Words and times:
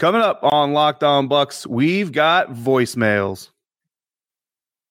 Coming 0.00 0.22
up 0.22 0.40
on 0.42 0.72
Locked 0.72 1.04
On 1.04 1.28
Bucs, 1.28 1.66
we've 1.66 2.10
got 2.10 2.54
voicemails. 2.54 3.50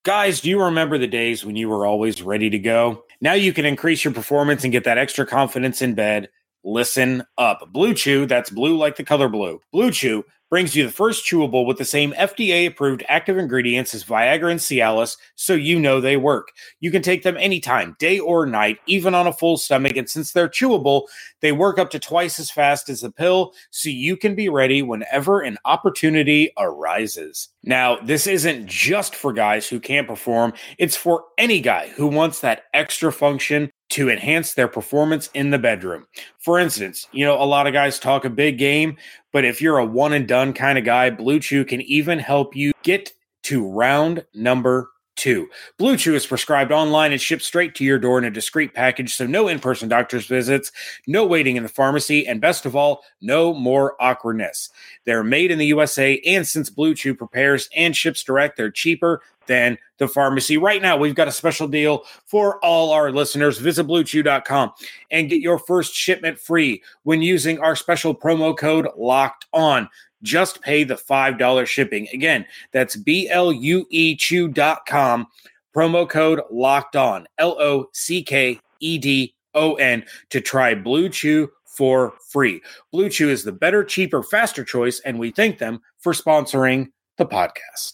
Guys, 0.06 0.40
do 0.40 0.52
you 0.52 0.62
remember 0.62 1.00
the 1.00 1.08
days 1.08 1.44
when 1.44 1.56
you 1.56 1.68
were 1.68 1.84
always 1.84 2.22
ready 2.22 2.48
to 2.52 2.60
go? 2.60 3.04
Now 3.20 3.34
you 3.34 3.52
can 3.52 3.66
increase 3.66 4.04
your 4.04 4.14
performance 4.14 4.64
and 4.64 4.72
get 4.72 4.84
that 4.84 5.00
extra 5.00 5.26
confidence 5.26 5.82
in 5.82 5.96
bed. 5.96 6.30
Listen 6.64 7.24
up. 7.40 7.74
Blue 7.74 7.96
Chew, 7.96 8.28
that's 8.28 8.52
blue 8.52 8.78
like 8.78 8.98
the 8.98 9.04
color 9.04 9.30
blue. 9.30 9.60
Blue 9.72 9.90
Chew 9.90 10.26
brings 10.50 10.76
you 10.76 10.86
the 10.86 10.92
first 10.92 11.26
chewable 11.26 11.66
with 11.66 11.78
the 11.78 11.86
same 11.86 12.12
FDA 12.14 12.68
approved 12.68 13.04
active 13.08 13.38
ingredients 13.38 13.94
as 13.94 14.04
Viagra 14.04 14.52
and 14.52 14.60
Cialis, 14.60 15.18
so 15.36 15.54
you 15.54 15.80
know 15.80 16.02
they 16.02 16.18
work. 16.18 16.50
You 16.80 16.92
can 16.92 17.02
take 17.02 17.24
them 17.24 17.38
anytime, 17.38 17.96
day 18.00 18.20
or 18.20 18.46
night, 18.46 18.80
even 18.88 19.14
on 19.14 19.28
a 19.28 19.34
full 19.34 19.58
stomach. 19.58 19.96
And 19.96 20.10
since 20.10 20.32
they're 20.32 20.50
chewable, 20.50 21.04
they 21.42 21.52
work 21.52 21.78
up 21.78 21.90
to 21.92 22.00
twice 22.00 22.40
as 22.40 22.52
fast 22.52 22.90
as 22.90 23.02
the 23.02 23.12
pill, 23.12 23.54
so 23.72 23.90
you 23.90 24.18
can 24.18 24.36
be 24.36 24.50
ready 24.50 24.82
whenever 24.82 25.42
an 25.42 25.58
opportunity 25.66 26.52
arises. 26.58 27.50
Now, 27.64 27.98
this 27.98 28.26
isn't 28.26 28.68
just 28.68 29.16
for 29.16 29.34
guys 29.34 29.68
who 29.68 29.80
can't 29.80 30.08
perform, 30.08 30.54
it's 30.78 30.96
for 30.96 31.26
any 31.38 31.62
guy 31.62 31.90
who 31.90 32.08
wants 32.08 32.40
that 32.40 32.64
extra 32.74 33.12
function 33.12 33.72
to 33.90 34.10
enhance 34.10 34.54
their 34.54 34.68
performance 34.68 35.30
in 35.34 35.50
the 35.50 35.58
bedroom. 35.58 36.06
For 36.38 36.60
instance, 36.60 37.08
you 37.12 37.26
know, 37.26 37.42
a 37.42 37.46
lot 37.46 37.68
of 37.68 37.74
guys 37.74 38.00
talk 38.00 38.24
a 38.24 38.30
big 38.30 38.58
game, 38.58 38.98
but 39.32 39.46
if 39.46 39.62
you're 39.62 39.80
a 39.80 39.86
one 39.86 40.14
and 40.14 40.28
done 40.28 40.54
kind 40.54 40.78
of 40.78 40.86
guy, 40.86 41.10
Blue 41.10 41.40
Chew 41.40 41.66
can 41.66 41.82
even 41.82 42.20
help 42.20 42.56
you 42.56 42.72
get 42.84 43.12
to 43.44 43.68
round 43.68 44.26
number 44.34 44.92
two. 45.20 45.50
Blue 45.78 45.98
Chew 45.98 46.16
is 46.16 46.26
prescribed 46.26 46.72
online 46.72 47.12
and 47.12 47.22
shipped 47.22 47.44
straight 47.44 47.76
to 47.76 47.84
your 47.84 48.00
door 48.00 48.18
in 48.18 48.24
a 48.24 48.32
discreet 48.32 48.74
package, 48.74 49.14
so 49.14 49.28
no 49.28 49.48
in 49.48 49.60
person 49.60 49.90
doctor's 49.90 50.26
visits, 50.26 50.72
no 51.06 51.26
waiting 51.26 51.58
in 51.58 51.64
the 51.64 51.70
pharmacy, 51.70 52.26
and 52.26 52.42
best 52.42 52.66
of 52.66 52.76
all, 52.76 53.04
no 53.22 53.54
more 53.54 53.96
awkwardness. 54.02 54.70
They're 55.06 55.24
made 55.24 55.52
in 55.52 55.60
the 55.60 55.68
USA, 55.68 56.20
and 56.26 56.48
since 56.48 56.70
Blue 56.70 56.96
Chew 56.96 57.14
prepares 57.14 57.70
and 57.76 57.96
ships 57.96 58.24
direct, 58.24 58.58
they're 58.58 58.72
cheaper 58.72 59.22
than 59.50 59.78
the 59.98 60.08
pharmacy. 60.08 60.58
Right 60.58 60.82
now, 60.82 60.96
we've 60.96 61.16
got 61.16 61.28
a 61.28 61.34
special 61.34 61.68
deal 61.68 62.04
for 62.26 62.64
all 62.64 62.92
our 62.92 63.12
listeners. 63.12 63.58
Visit 63.58 63.88
bluechew.com 63.88 64.72
and 65.12 65.30
get 65.30 65.42
your 65.42 65.60
first 65.60 65.94
shipment 65.94 66.40
free 66.40 66.82
when 67.04 67.22
using 67.22 67.60
our 67.60 67.76
special 67.76 68.16
promo 68.16 68.58
code 68.58 68.88
locked 68.96 69.48
on. 69.52 69.90
Just 70.24 70.62
pay 70.62 70.84
the 70.84 70.96
$5 70.96 71.66
shipping. 71.66 72.08
Again, 72.14 72.46
that's 72.72 72.96
B 72.96 73.30
L 73.30 73.52
U 73.52 73.86
E 73.90 74.16
Chew.com. 74.16 75.28
Promo 75.76 76.10
code 76.10 76.42
locked 76.52 76.96
on, 76.96 77.28
L 77.38 77.56
O 77.60 77.90
C 77.94 78.24
K 78.24 78.60
E 78.80 78.98
D 78.98 79.36
O 79.54 79.76
N, 79.76 80.04
to 80.30 80.42
try 80.42 80.76
Blue 80.76 81.10
Chew 81.10 81.50
for 81.66 82.14
free. 82.30 82.62
Blue 82.92 83.10
Chew 83.10 83.30
is 83.30 83.44
the 83.44 83.52
better, 83.52 83.84
cheaper, 83.84 84.24
faster 84.24 84.64
choice, 84.64 85.00
and 85.02 85.20
we 85.20 85.32
thank 85.32 85.60
them 85.60 85.80
for 86.00 86.14
sponsoring 86.14 86.90
the 87.18 87.26
podcast. 87.26 87.94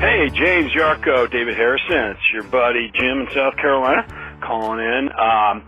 Hey, 0.00 0.28
James 0.30 0.72
Yarbrough, 0.72 1.30
David 1.30 1.56
Harrison. 1.56 2.16
It's 2.16 2.32
your 2.32 2.42
buddy 2.44 2.90
Jim 2.94 3.20
in 3.20 3.28
South 3.32 3.56
Carolina 3.56 4.04
calling 4.42 4.80
in. 4.80 5.08
Um, 5.18 5.62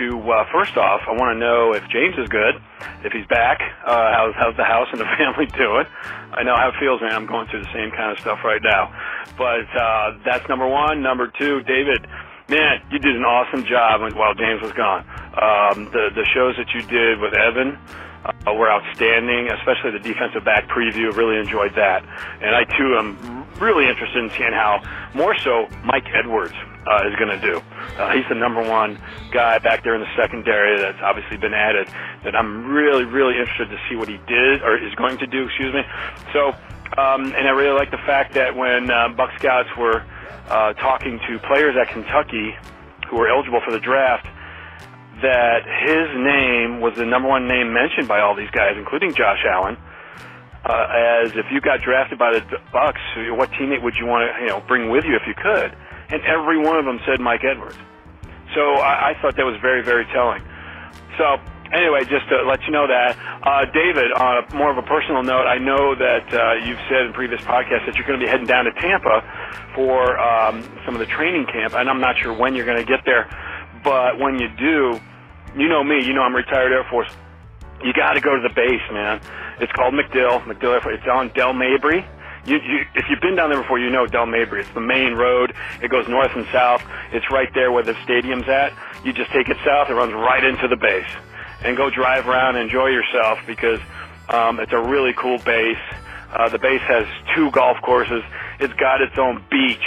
to 0.00 0.32
uh, 0.32 0.44
first 0.50 0.76
off, 0.76 1.02
I 1.06 1.12
want 1.12 1.36
to 1.36 1.38
know 1.38 1.72
if 1.76 1.84
James 1.92 2.16
is 2.16 2.28
good, 2.28 2.56
if 3.04 3.12
he's 3.12 3.26
back. 3.26 3.60
Uh, 3.84 4.12
how's 4.16 4.34
how's 4.34 4.56
the 4.56 4.64
house 4.64 4.88
and 4.92 5.00
the 5.00 5.04
family 5.20 5.46
doing? 5.52 5.84
I 6.32 6.42
know 6.42 6.56
how 6.56 6.72
it 6.72 6.80
feels, 6.80 7.00
man. 7.00 7.12
I'm 7.12 7.26
going 7.26 7.48
through 7.48 7.60
the 7.60 7.72
same 7.72 7.90
kind 7.90 8.10
of 8.10 8.18
stuff 8.18 8.40
right 8.42 8.62
now. 8.62 8.88
But 9.36 9.68
uh, 9.76 10.18
that's 10.24 10.48
number 10.48 10.66
one. 10.66 11.02
Number 11.02 11.28
two, 11.28 11.60
David. 11.62 12.08
Man, 12.48 12.82
you 12.90 12.98
did 12.98 13.14
an 13.14 13.22
awesome 13.22 13.64
job 13.64 14.00
while 14.16 14.34
James 14.34 14.60
was 14.60 14.72
gone. 14.72 15.06
Um, 15.36 15.84
the 15.92 16.10
the 16.16 16.26
shows 16.34 16.56
that 16.56 16.72
you 16.74 16.82
did 16.82 17.20
with 17.20 17.34
Evan 17.34 17.78
uh, 18.24 18.54
were 18.54 18.70
outstanding, 18.70 19.52
especially 19.52 19.92
the 19.92 20.02
defensive 20.02 20.44
back 20.44 20.66
preview. 20.66 21.14
Really 21.14 21.36
enjoyed 21.36 21.74
that, 21.76 22.02
and 22.40 22.56
I 22.56 22.64
too 22.64 22.96
am 22.96 23.46
really 23.60 23.86
interested 23.88 24.24
in 24.24 24.30
seeing 24.30 24.52
how 24.52 24.80
more 25.14 25.36
so 25.36 25.68
Mike 25.84 26.08
Edwards 26.14 26.54
uh, 26.88 27.06
is 27.06 27.14
going 27.16 27.30
to 27.30 27.40
do. 27.40 27.62
Uh, 27.98 28.12
he's 28.12 28.26
the 28.28 28.34
number 28.34 28.62
one 28.62 28.98
guy 29.32 29.58
back 29.58 29.84
there 29.84 29.94
in 29.94 30.00
the 30.00 30.16
secondary 30.16 30.78
that's 30.80 31.00
obviously 31.02 31.36
been 31.36 31.54
added. 31.54 31.88
That 32.24 32.34
I'm 32.34 32.66
really, 32.66 33.04
really 33.04 33.38
interested 33.38 33.70
to 33.70 33.78
see 33.88 33.96
what 33.96 34.08
he 34.08 34.18
did 34.26 34.62
or 34.62 34.76
is 34.76 34.94
going 34.94 35.18
to 35.18 35.26
do. 35.26 35.46
Excuse 35.46 35.74
me. 35.74 35.82
So, 36.32 36.48
um, 36.96 37.32
and 37.32 37.46
I 37.46 37.52
really 37.52 37.76
like 37.76 37.90
the 37.90 38.02
fact 38.06 38.34
that 38.34 38.56
when 38.56 38.90
uh, 38.90 39.08
Buck 39.16 39.30
Scouts 39.38 39.70
were 39.76 40.04
uh, 40.48 40.72
talking 40.74 41.20
to 41.28 41.38
players 41.40 41.76
at 41.80 41.88
Kentucky 41.88 42.54
who 43.08 43.16
were 43.16 43.28
eligible 43.28 43.60
for 43.64 43.72
the 43.72 43.80
draft, 43.80 44.26
that 45.22 45.66
his 45.66 46.08
name 46.16 46.80
was 46.80 46.94
the 46.96 47.04
number 47.04 47.28
one 47.28 47.46
name 47.46 47.72
mentioned 47.72 48.08
by 48.08 48.20
all 48.20 48.34
these 48.34 48.50
guys, 48.50 48.74
including 48.76 49.14
Josh 49.14 49.44
Allen. 49.44 49.76
Uh, 50.64 51.24
as 51.24 51.32
if 51.36 51.46
you 51.50 51.60
got 51.60 51.80
drafted 51.80 52.18
by 52.18 52.32
the 52.32 52.40
Bucs, 52.72 53.00
what 53.36 53.50
teammate 53.52 53.82
would 53.82 53.94
you 53.96 54.04
want 54.04 54.28
to 54.28 54.42
you 54.42 54.48
know 54.48 54.60
bring 54.68 54.90
with 54.90 55.04
you 55.04 55.16
if 55.16 55.22
you 55.26 55.34
could? 55.34 55.74
And 56.10 56.22
every 56.22 56.58
one 56.58 56.78
of 56.78 56.84
them 56.84 57.00
said 57.06 57.20
Mike 57.20 57.44
Edwards. 57.44 57.78
So 58.54 58.60
I, 58.60 59.10
I 59.10 59.22
thought 59.22 59.36
that 59.36 59.46
was 59.46 59.56
very, 59.62 59.82
very 59.82 60.04
telling. 60.06 60.42
So 61.18 61.38
anyway, 61.72 62.02
just 62.10 62.28
to 62.28 62.42
let 62.42 62.62
you 62.66 62.72
know 62.72 62.86
that, 62.86 63.14
uh, 63.42 63.64
David, 63.72 64.12
on 64.12 64.44
more 64.54 64.70
of 64.70 64.78
a 64.78 64.86
personal 64.86 65.22
note, 65.22 65.46
I 65.46 65.58
know 65.58 65.94
that 65.94 66.26
uh, 66.32 66.66
you've 66.66 66.82
said 66.88 67.06
in 67.06 67.12
previous 67.12 67.40
podcasts 67.42 67.86
that 67.86 67.94
you're 67.94 68.06
going 68.06 68.18
to 68.18 68.24
be 68.24 68.30
heading 68.30 68.46
down 68.46 68.64
to 68.64 68.72
Tampa 68.72 69.22
for 69.74 70.18
um, 70.18 70.66
some 70.84 70.94
of 70.94 71.00
the 71.00 71.06
training 71.06 71.46
camp, 71.46 71.74
and 71.74 71.88
I'm 71.88 72.00
not 72.00 72.18
sure 72.18 72.34
when 72.34 72.54
you're 72.54 72.66
going 72.66 72.84
to 72.84 72.90
get 72.90 73.04
there, 73.04 73.30
but 73.84 74.18
when 74.18 74.38
you 74.38 74.48
do, 74.58 74.98
you 75.56 75.68
know 75.68 75.82
me, 75.82 76.02
you 76.02 76.12
know 76.12 76.22
I'm 76.22 76.34
retired 76.34 76.72
Air 76.72 76.84
Force. 76.90 77.08
You 77.82 77.92
got 77.92 78.14
to 78.14 78.20
go 78.20 78.36
to 78.36 78.42
the 78.42 78.54
base, 78.54 78.82
man. 78.92 79.20
It's 79.60 79.72
called 79.72 79.94
MacDill, 79.94 80.42
MacDill 80.44 80.74
Air 80.74 80.80
Force. 80.80 80.98
It's 80.98 81.08
on 81.08 81.30
Dale 81.34 81.54
Mabry. 81.54 82.04
You, 82.46 82.56
you, 82.56 82.78
if 82.94 83.04
you've 83.10 83.20
been 83.20 83.36
down 83.36 83.50
there 83.50 83.60
before, 83.60 83.78
you 83.78 83.90
know 83.90 84.06
Dale 84.06 84.26
Mabry. 84.26 84.62
It's 84.62 84.74
the 84.74 84.80
main 84.80 85.14
road. 85.14 85.52
It 85.82 85.90
goes 85.90 86.06
north 86.08 86.30
and 86.34 86.46
south. 86.52 86.80
It's 87.12 87.26
right 87.30 87.48
there 87.54 87.70
where 87.72 87.84
the 87.84 87.94
stadium's 88.04 88.48
at. 88.48 88.72
You 89.04 89.12
just 89.12 89.30
take 89.32 89.48
it 89.48 89.56
south. 89.64 89.88
It 89.90 89.94
runs 89.94 90.14
right 90.14 90.42
into 90.42 90.68
the 90.68 90.76
base. 90.76 91.08
And 91.64 91.76
go 91.76 91.90
drive 91.90 92.26
around 92.26 92.56
enjoy 92.56 92.88
yourself 92.88 93.38
because 93.46 93.80
um, 94.28 94.60
it's 94.60 94.72
a 94.72 94.80
really 94.80 95.12
cool 95.20 95.38
base. 95.44 95.84
Uh, 96.32 96.48
the 96.48 96.58
base 96.58 96.80
has 96.88 97.06
two 97.36 97.50
golf 97.52 97.76
courses. 97.82 98.22
It's 98.60 98.74
got 98.74 99.02
its 99.02 99.14
own 99.18 99.44
beach. 99.50 99.84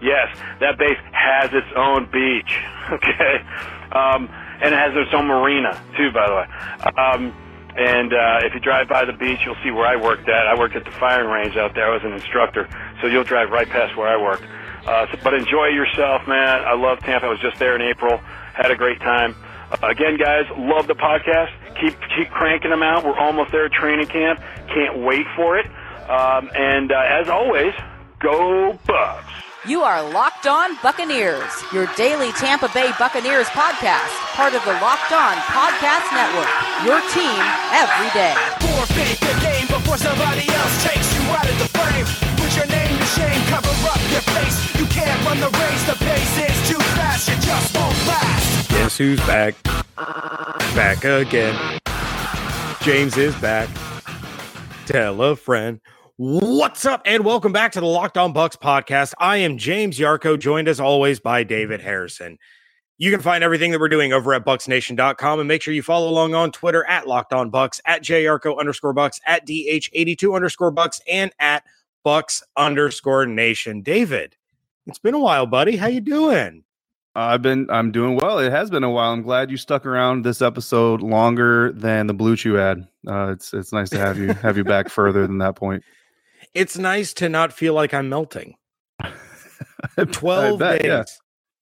Yes, 0.00 0.28
that 0.60 0.78
base 0.78 0.98
has 1.12 1.50
its 1.52 1.68
own 1.76 2.10
beach. 2.12 2.50
Okay. 2.88 3.36
Um, 3.92 4.30
and 4.62 4.72
it 4.72 4.78
has 4.78 4.92
its 4.96 5.12
own 5.12 5.26
marina, 5.26 5.76
too, 5.96 6.10
by 6.10 6.26
the 6.26 6.34
way. 6.34 6.46
Um, 6.96 7.34
and 7.78 8.12
uh, 8.12 8.40
if 8.42 8.54
you 8.54 8.60
drive 8.60 8.88
by 8.88 9.04
the 9.04 9.12
beach, 9.12 9.38
you'll 9.46 9.56
see 9.62 9.70
where 9.70 9.86
I 9.86 9.94
worked 9.94 10.28
at. 10.28 10.46
I 10.48 10.58
worked 10.58 10.74
at 10.74 10.84
the 10.84 10.90
firing 10.90 11.30
range 11.30 11.56
out 11.56 11.74
there. 11.74 11.86
I 11.86 11.94
was 11.94 12.02
an 12.02 12.12
instructor, 12.12 12.68
so 13.00 13.06
you'll 13.06 13.24
drive 13.24 13.50
right 13.50 13.68
past 13.68 13.96
where 13.96 14.08
I 14.08 14.20
worked. 14.20 14.44
Uh, 14.86 15.06
but 15.22 15.34
enjoy 15.34 15.66
yourself, 15.66 16.26
man. 16.26 16.64
I 16.64 16.74
love 16.74 16.98
Tampa. 17.00 17.26
I 17.26 17.28
was 17.28 17.40
just 17.40 17.58
there 17.58 17.76
in 17.76 17.82
April. 17.82 18.18
Had 18.54 18.70
a 18.70 18.76
great 18.76 18.98
time. 19.00 19.36
Uh, 19.70 19.86
again, 19.86 20.16
guys, 20.16 20.46
love 20.56 20.88
the 20.88 20.94
podcast. 20.94 21.50
Keep 21.80 21.94
keep 22.16 22.30
cranking 22.30 22.70
them 22.70 22.82
out. 22.82 23.04
We're 23.04 23.18
almost 23.18 23.52
there 23.52 23.66
at 23.66 23.72
training 23.72 24.08
camp. 24.08 24.40
Can't 24.74 24.98
wait 24.98 25.26
for 25.36 25.58
it. 25.58 25.66
Um, 26.10 26.50
and 26.56 26.90
uh, 26.90 27.00
as 27.06 27.28
always, 27.28 27.74
go 28.18 28.78
Bucs. 28.86 29.47
You 29.66 29.82
are 29.82 30.08
Locked 30.12 30.46
On 30.46 30.78
Buccaneers, 30.84 31.50
your 31.72 31.86
daily 31.96 32.30
Tampa 32.32 32.70
Bay 32.72 32.92
Buccaneers 32.96 33.48
podcast, 33.48 34.14
part 34.38 34.54
of 34.54 34.64
the 34.64 34.70
Locked 34.78 35.10
On 35.10 35.34
Podcast 35.50 36.06
Network. 36.14 36.46
Your 36.86 37.02
team 37.10 37.42
every 37.74 38.06
day. 38.14 38.38
Forfeit 38.62 39.18
the 39.18 39.34
game 39.42 39.66
before 39.66 39.98
somebody 39.98 40.46
else 40.48 40.84
takes 40.84 41.12
you 41.12 41.22
out 41.34 41.50
of 41.50 41.58
the 41.58 41.68
frame. 41.74 42.06
Put 42.38 42.54
your 42.54 42.66
name 42.66 42.98
to 42.98 43.06
shame, 43.06 43.42
cover 43.50 43.74
up 43.90 43.98
your 44.12 44.22
face. 44.30 44.78
You 44.78 44.86
can't 44.86 45.26
run 45.26 45.40
the 45.40 45.50
race, 45.50 45.86
the 45.90 45.96
pace 46.04 46.38
is 46.38 46.68
too 46.70 46.78
fast, 46.94 47.28
you 47.28 47.34
just 47.42 47.76
won't 47.76 48.06
last. 48.06 48.70
Guess 48.70 48.96
who's 48.96 49.20
back? 49.26 49.54
Back 50.76 51.04
again. 51.04 51.80
James 52.82 53.16
is 53.16 53.34
back. 53.40 53.68
Tell 54.86 55.20
a 55.20 55.34
friend. 55.34 55.80
What's 56.20 56.84
up, 56.84 57.02
and 57.04 57.24
welcome 57.24 57.52
back 57.52 57.70
to 57.70 57.80
the 57.80 57.86
Locked 57.86 58.18
On 58.18 58.34
Bucs 58.34 58.56
podcast. 58.56 59.14
I 59.18 59.36
am 59.36 59.56
James 59.56 60.00
Yarbrough, 60.00 60.40
joined 60.40 60.66
as 60.66 60.80
always 60.80 61.20
by 61.20 61.44
David 61.44 61.80
Harrison. 61.80 62.38
You 62.96 63.12
can 63.12 63.20
find 63.20 63.44
everything 63.44 63.70
that 63.70 63.78
we're 63.78 63.88
doing 63.88 64.12
over 64.12 64.34
at 64.34 64.44
bucsnation.com 64.44 65.38
and 65.38 65.46
make 65.46 65.62
sure 65.62 65.72
you 65.72 65.82
follow 65.84 66.08
along 66.08 66.34
on 66.34 66.50
Twitter 66.50 66.84
at 66.86 67.06
Locked 67.06 67.32
On 67.32 67.52
Bucs, 67.52 67.80
at 67.84 68.02
JYarko 68.02 68.58
underscore 68.58 68.92
Bucks, 68.92 69.20
at 69.26 69.46
DH82 69.46 70.34
underscore 70.34 70.72
Bucks, 70.72 71.00
and 71.06 71.30
at 71.38 71.62
Bucks 72.02 72.42
underscore 72.56 73.24
Nation. 73.24 73.82
David, 73.82 74.34
it's 74.88 74.98
been 74.98 75.14
a 75.14 75.20
while, 75.20 75.46
buddy. 75.46 75.76
How 75.76 75.86
you 75.86 76.00
doing? 76.00 76.64
I've 77.14 77.42
been 77.42 77.70
I'm 77.70 77.92
doing 77.92 78.16
well. 78.16 78.40
It 78.40 78.50
has 78.50 78.70
been 78.70 78.82
a 78.82 78.90
while. 78.90 79.12
I'm 79.12 79.22
glad 79.22 79.52
you 79.52 79.56
stuck 79.56 79.86
around 79.86 80.24
this 80.24 80.42
episode 80.42 81.00
longer 81.00 81.70
than 81.70 82.08
the 82.08 82.14
Blue 82.14 82.34
Chew 82.34 82.58
ad. 82.58 82.88
Uh, 83.06 83.30
it's 83.30 83.54
it's 83.54 83.72
nice 83.72 83.90
to 83.90 83.98
have 83.98 84.18
you 84.18 84.32
have 84.32 84.56
you 84.56 84.64
back 84.64 84.88
further 84.90 85.24
than 85.24 85.38
that 85.38 85.54
point. 85.54 85.84
It's 86.54 86.78
nice 86.78 87.12
to 87.14 87.28
not 87.28 87.52
feel 87.52 87.74
like 87.74 87.94
I'm 87.94 88.08
melting. 88.08 88.56
12 90.10 90.58
bet, 90.58 90.82
days. 90.82 90.86
yeah. 90.88 91.04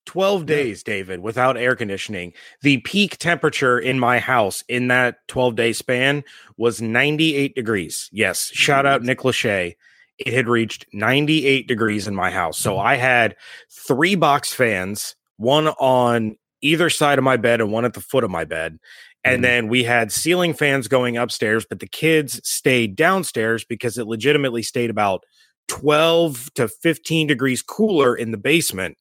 12 0.05 0.45
days, 0.45 0.83
David, 0.83 1.19
without 1.19 1.57
air 1.57 1.75
conditioning. 1.75 2.33
The 2.61 2.77
peak 2.79 3.17
temperature 3.17 3.77
in 3.77 3.99
my 3.99 4.19
house 4.19 4.63
in 4.69 4.87
that 4.87 5.17
12 5.27 5.55
day 5.55 5.73
span 5.73 6.23
was 6.55 6.81
98 6.81 7.53
degrees. 7.55 8.09
Yes. 8.13 8.49
Shout 8.53 8.85
out 8.85 9.03
Nick 9.03 9.19
Lachey. 9.19 9.75
It 10.17 10.33
had 10.33 10.47
reached 10.47 10.85
98 10.93 11.67
degrees 11.67 12.07
in 12.07 12.15
my 12.15 12.31
house. 12.31 12.57
So 12.57 12.79
I 12.79 12.95
had 12.95 13.35
three 13.69 14.15
box 14.15 14.53
fans, 14.53 15.15
one 15.35 15.67
on 15.67 16.37
either 16.61 16.89
side 16.89 17.17
of 17.17 17.23
my 17.23 17.37
bed 17.37 17.61
and 17.61 17.71
one 17.71 17.85
at 17.85 17.93
the 17.93 18.01
foot 18.01 18.23
of 18.23 18.31
my 18.31 18.45
bed. 18.45 18.79
And 19.23 19.39
Mhm. 19.39 19.43
then 19.43 19.67
we 19.67 19.83
had 19.83 20.11
ceiling 20.11 20.53
fans 20.53 20.87
going 20.87 21.17
upstairs, 21.17 21.65
but 21.69 21.79
the 21.79 21.87
kids 21.87 22.39
stayed 22.47 22.95
downstairs 22.95 23.65
because 23.65 23.97
it 23.97 24.07
legitimately 24.07 24.63
stayed 24.63 24.89
about 24.89 25.23
12 25.67 26.49
to 26.55 26.67
15 26.67 27.27
degrees 27.27 27.61
cooler 27.61 28.15
in 28.15 28.31
the 28.31 28.37
basement. 28.37 28.97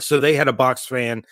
So 0.00 0.20
they 0.20 0.34
had 0.34 0.48
a 0.48 0.52
box 0.52 0.86
fan 0.86 1.22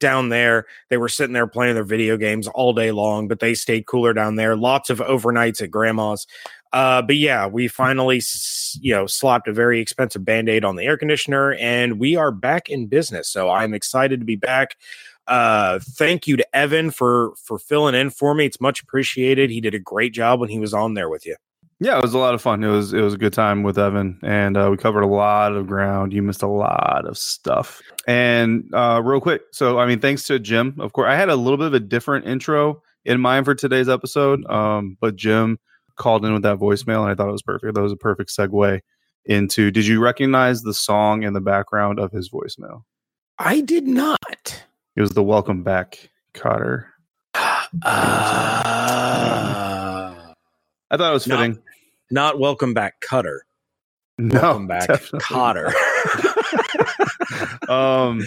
down 0.00 0.28
there. 0.28 0.66
They 0.90 0.96
were 0.96 1.08
sitting 1.08 1.32
there 1.34 1.46
playing 1.46 1.74
their 1.74 1.84
video 1.84 2.16
games 2.16 2.46
all 2.48 2.72
day 2.72 2.90
long, 2.90 3.28
but 3.28 3.40
they 3.40 3.54
stayed 3.54 3.86
cooler 3.86 4.12
down 4.12 4.36
there. 4.36 4.56
Lots 4.56 4.90
of 4.90 4.98
overnights 4.98 5.62
at 5.62 5.70
grandma's. 5.70 6.26
Uh, 6.74 7.00
but 7.00 7.14
yeah, 7.14 7.46
we 7.46 7.68
finally, 7.68 8.20
you 8.80 8.92
know, 8.92 9.06
slapped 9.06 9.46
a 9.46 9.52
very 9.52 9.78
expensive 9.78 10.24
band 10.24 10.48
aid 10.48 10.64
on 10.64 10.74
the 10.74 10.82
air 10.82 10.96
conditioner 10.96 11.54
and 11.54 12.00
we 12.00 12.16
are 12.16 12.32
back 12.32 12.68
in 12.68 12.88
business. 12.88 13.28
So 13.28 13.48
I'm 13.48 13.72
excited 13.72 14.18
to 14.18 14.26
be 14.26 14.34
back. 14.34 14.76
Uh, 15.28 15.78
thank 15.80 16.26
you 16.26 16.36
to 16.36 16.56
Evan 16.56 16.90
for 16.90 17.32
for 17.36 17.60
filling 17.60 17.94
in 17.94 18.10
for 18.10 18.34
me. 18.34 18.44
It's 18.44 18.60
much 18.60 18.82
appreciated. 18.82 19.50
He 19.50 19.60
did 19.60 19.74
a 19.74 19.78
great 19.78 20.12
job 20.12 20.40
when 20.40 20.48
he 20.48 20.58
was 20.58 20.74
on 20.74 20.94
there 20.94 21.08
with 21.08 21.24
you. 21.24 21.36
Yeah, 21.78 21.96
it 21.96 22.02
was 22.02 22.12
a 22.12 22.18
lot 22.18 22.34
of 22.34 22.42
fun. 22.42 22.64
It 22.64 22.68
was 22.68 22.92
it 22.92 23.00
was 23.00 23.14
a 23.14 23.18
good 23.18 23.32
time 23.32 23.62
with 23.62 23.78
Evan, 23.78 24.18
and 24.22 24.56
uh, 24.56 24.68
we 24.68 24.76
covered 24.76 25.02
a 25.02 25.06
lot 25.06 25.54
of 25.54 25.68
ground. 25.68 26.12
You 26.12 26.22
missed 26.22 26.42
a 26.42 26.48
lot 26.48 27.06
of 27.06 27.16
stuff. 27.16 27.80
And 28.08 28.68
uh, 28.74 29.00
real 29.02 29.20
quick, 29.20 29.42
so 29.52 29.78
I 29.78 29.86
mean, 29.86 30.00
thanks 30.00 30.24
to 30.24 30.40
Jim. 30.40 30.74
Of 30.80 30.92
course, 30.92 31.08
I 31.08 31.14
had 31.14 31.28
a 31.28 31.36
little 31.36 31.56
bit 31.56 31.68
of 31.68 31.74
a 31.74 31.80
different 31.80 32.26
intro 32.26 32.82
in 33.04 33.20
mind 33.20 33.44
for 33.44 33.54
today's 33.54 33.88
episode, 33.88 34.44
um, 34.50 34.98
but 35.00 35.14
Jim 35.14 35.58
called 35.96 36.24
in 36.24 36.32
with 36.32 36.42
that 36.42 36.58
voicemail, 36.58 37.02
and 37.02 37.10
I 37.10 37.14
thought 37.14 37.28
it 37.28 37.32
was 37.32 37.42
perfect. 37.42 37.74
That 37.74 37.82
was 37.82 37.92
a 37.92 37.96
perfect 37.96 38.30
segue 38.30 38.80
into. 39.26 39.70
Did 39.70 39.86
you 39.86 40.00
recognize 40.02 40.62
the 40.62 40.74
song 40.74 41.22
in 41.22 41.32
the 41.32 41.40
background 41.40 41.98
of 41.98 42.12
his 42.12 42.30
voicemail? 42.30 42.82
I 43.38 43.60
did 43.60 43.86
not. 43.86 44.18
It 44.96 45.00
was 45.00 45.10
the 45.10 45.22
"Welcome 45.22 45.62
Back" 45.62 46.10
Kotter. 46.34 46.86
Uh, 48.94 50.32
I 50.90 50.96
thought 50.96 51.10
it 51.10 51.14
was 51.14 51.24
fitting. 51.26 51.58
not 52.10 52.38
welcome 52.38 52.72
back, 52.74 53.00
Cutter. 53.00 53.44
no, 54.18 54.40
Welcome 54.40 54.66
back, 54.68 54.86
definitely 54.88 55.18
Kotter. 55.20 55.72
um 57.68 58.22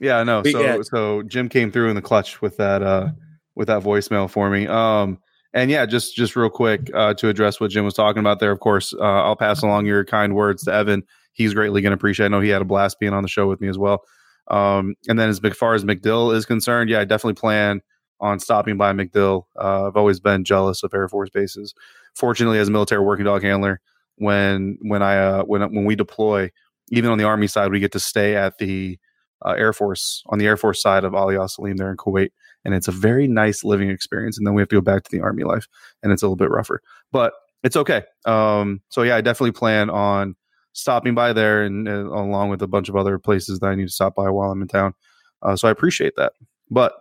yeah 0.00 0.22
no 0.24 0.42
But 0.42 0.52
so 0.52 0.60
yeah. 0.60 0.78
so 0.82 1.22
jim 1.22 1.48
came 1.48 1.70
through 1.72 1.88
in 1.88 1.94
the 1.96 2.02
clutch 2.02 2.42
with 2.42 2.56
that 2.58 2.82
uh 2.82 3.08
with 3.54 3.68
that 3.68 3.82
voicemail 3.82 4.28
for 4.28 4.50
me 4.50 4.66
um 4.66 5.18
and 5.56 5.70
yeah 5.70 5.84
just 5.86 6.14
just 6.14 6.36
real 6.36 6.50
quick 6.50 6.90
uh 6.94 7.14
to 7.14 7.28
address 7.28 7.58
what 7.58 7.70
jim 7.70 7.84
was 7.84 7.94
talking 7.94 8.20
about 8.20 8.38
there 8.38 8.52
of 8.52 8.60
course 8.60 8.94
uh 9.00 9.22
i'll 9.24 9.36
pass 9.36 9.62
along 9.62 9.86
your 9.86 10.04
kind 10.04 10.34
words 10.34 10.62
to 10.64 10.72
evan. 10.72 11.02
He's 11.32 11.52
greatly 11.52 11.82
going 11.82 11.90
to 11.90 11.96
appreciate 11.96 12.26
i 12.26 12.28
know 12.28 12.40
he 12.40 12.50
had 12.50 12.62
a 12.62 12.66
blast 12.66 13.00
being 13.00 13.12
on 13.12 13.22
the 13.22 13.28
show 13.28 13.48
with 13.48 13.60
me 13.60 13.68
as 13.68 13.78
well. 13.78 14.02
Um 14.48 14.94
and 15.08 15.18
then 15.18 15.28
as 15.28 15.40
far 15.56 15.74
as 15.74 15.84
MacDill 15.84 16.34
is 16.34 16.46
concerned 16.46 16.88
yeah 16.90 17.00
i 17.00 17.04
definitely 17.04 17.34
plan 17.34 17.80
on 18.20 18.38
stopping 18.38 18.76
by 18.76 18.92
MacDill. 18.92 19.44
Uh, 19.60 19.88
i've 19.88 19.96
always 19.96 20.20
been 20.20 20.44
jealous 20.44 20.82
of 20.82 20.94
air 20.94 21.08
force 21.08 21.30
bases. 21.30 21.74
Fortunately 22.14 22.58
as 22.58 22.68
a 22.68 22.70
military 22.70 23.02
working 23.02 23.24
dog 23.24 23.42
handler 23.42 23.80
when 24.16 24.78
when 24.82 25.02
i 25.02 25.16
uh 25.16 25.42
when 25.42 25.62
when 25.74 25.84
we 25.84 25.96
deploy 25.96 26.50
even 26.90 27.10
on 27.10 27.18
the 27.18 27.24
army 27.24 27.46
side, 27.46 27.70
we 27.70 27.80
get 27.80 27.92
to 27.92 28.00
stay 28.00 28.36
at 28.36 28.58
the 28.58 28.98
uh, 29.44 29.50
Air 29.50 29.72
Force 29.72 30.22
on 30.26 30.38
the 30.38 30.46
Air 30.46 30.56
Force 30.56 30.80
side 30.80 31.04
of 31.04 31.14
Ali 31.14 31.36
Al 31.36 31.48
Salem 31.48 31.76
there 31.76 31.90
in 31.90 31.96
Kuwait, 31.96 32.30
and 32.66 32.74
it's 32.74 32.88
a 32.88 32.92
very 32.92 33.26
nice 33.26 33.64
living 33.64 33.88
experience. 33.88 34.36
And 34.36 34.46
then 34.46 34.52
we 34.52 34.60
have 34.60 34.68
to 34.68 34.76
go 34.76 34.82
back 34.82 35.04
to 35.04 35.10
the 35.10 35.22
army 35.22 35.44
life, 35.44 35.66
and 36.02 36.12
it's 36.12 36.22
a 36.22 36.26
little 36.26 36.36
bit 36.36 36.50
rougher, 36.50 36.82
but 37.12 37.32
it's 37.62 37.76
okay. 37.76 38.02
Um, 38.26 38.82
so 38.90 39.02
yeah, 39.02 39.16
I 39.16 39.22
definitely 39.22 39.52
plan 39.52 39.88
on 39.88 40.36
stopping 40.74 41.14
by 41.14 41.32
there, 41.32 41.62
and 41.62 41.88
uh, 41.88 41.92
along 41.92 42.50
with 42.50 42.60
a 42.60 42.66
bunch 42.66 42.90
of 42.90 42.96
other 42.96 43.18
places 43.18 43.60
that 43.60 43.68
I 43.68 43.74
need 43.74 43.86
to 43.86 43.92
stop 43.92 44.14
by 44.14 44.28
while 44.28 44.50
I'm 44.50 44.60
in 44.60 44.68
town. 44.68 44.92
Uh, 45.40 45.56
so 45.56 45.68
I 45.68 45.70
appreciate 45.70 46.14
that. 46.16 46.34
But 46.70 46.92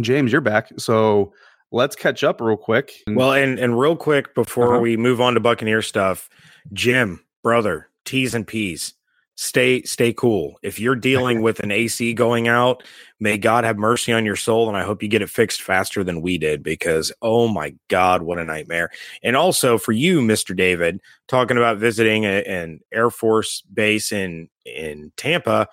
James, 0.00 0.30
you're 0.32 0.40
back, 0.42 0.68
so 0.78 1.32
let's 1.72 1.96
catch 1.96 2.22
up 2.24 2.40
real 2.40 2.56
quick. 2.56 2.92
well, 3.08 3.32
and 3.32 3.58
and 3.58 3.78
real 3.78 3.96
quick 3.96 4.34
before 4.34 4.74
Uh-huh. 4.74 4.80
we 4.80 4.96
move 4.96 5.20
on 5.20 5.34
to 5.34 5.40
Buccaneer 5.40 5.82
stuff, 5.82 6.28
Jim, 6.72 7.24
brother, 7.42 7.88
T's 8.04 8.34
and 8.34 8.46
P's. 8.46 8.94
Stay 9.40 9.82
stay 9.84 10.12
cool. 10.12 10.58
If 10.64 10.80
you're 10.80 10.96
dealing 10.96 11.42
with 11.42 11.60
an 11.60 11.70
AC 11.70 12.12
going 12.14 12.48
out, 12.48 12.82
may 13.20 13.38
God 13.38 13.62
have 13.62 13.78
mercy 13.78 14.12
on 14.12 14.26
your 14.26 14.34
soul, 14.34 14.66
and 14.66 14.76
I 14.76 14.82
hope 14.82 15.00
you 15.00 15.08
get 15.08 15.22
it 15.22 15.30
fixed 15.30 15.62
faster 15.62 16.02
than 16.02 16.22
we 16.22 16.38
did 16.38 16.60
because 16.60 17.12
oh 17.22 17.46
my 17.46 17.72
God, 17.86 18.22
what 18.22 18.38
a 18.40 18.44
nightmare! 18.44 18.90
And 19.22 19.36
also 19.36 19.78
for 19.78 19.92
you, 19.92 20.20
Mister 20.22 20.54
David, 20.54 21.00
talking 21.28 21.56
about 21.56 21.78
visiting 21.78 22.24
a, 22.24 22.42
an 22.42 22.80
Air 22.92 23.10
Force 23.10 23.62
base 23.72 24.10
in 24.10 24.48
in 24.66 25.12
Tampa, 25.16 25.68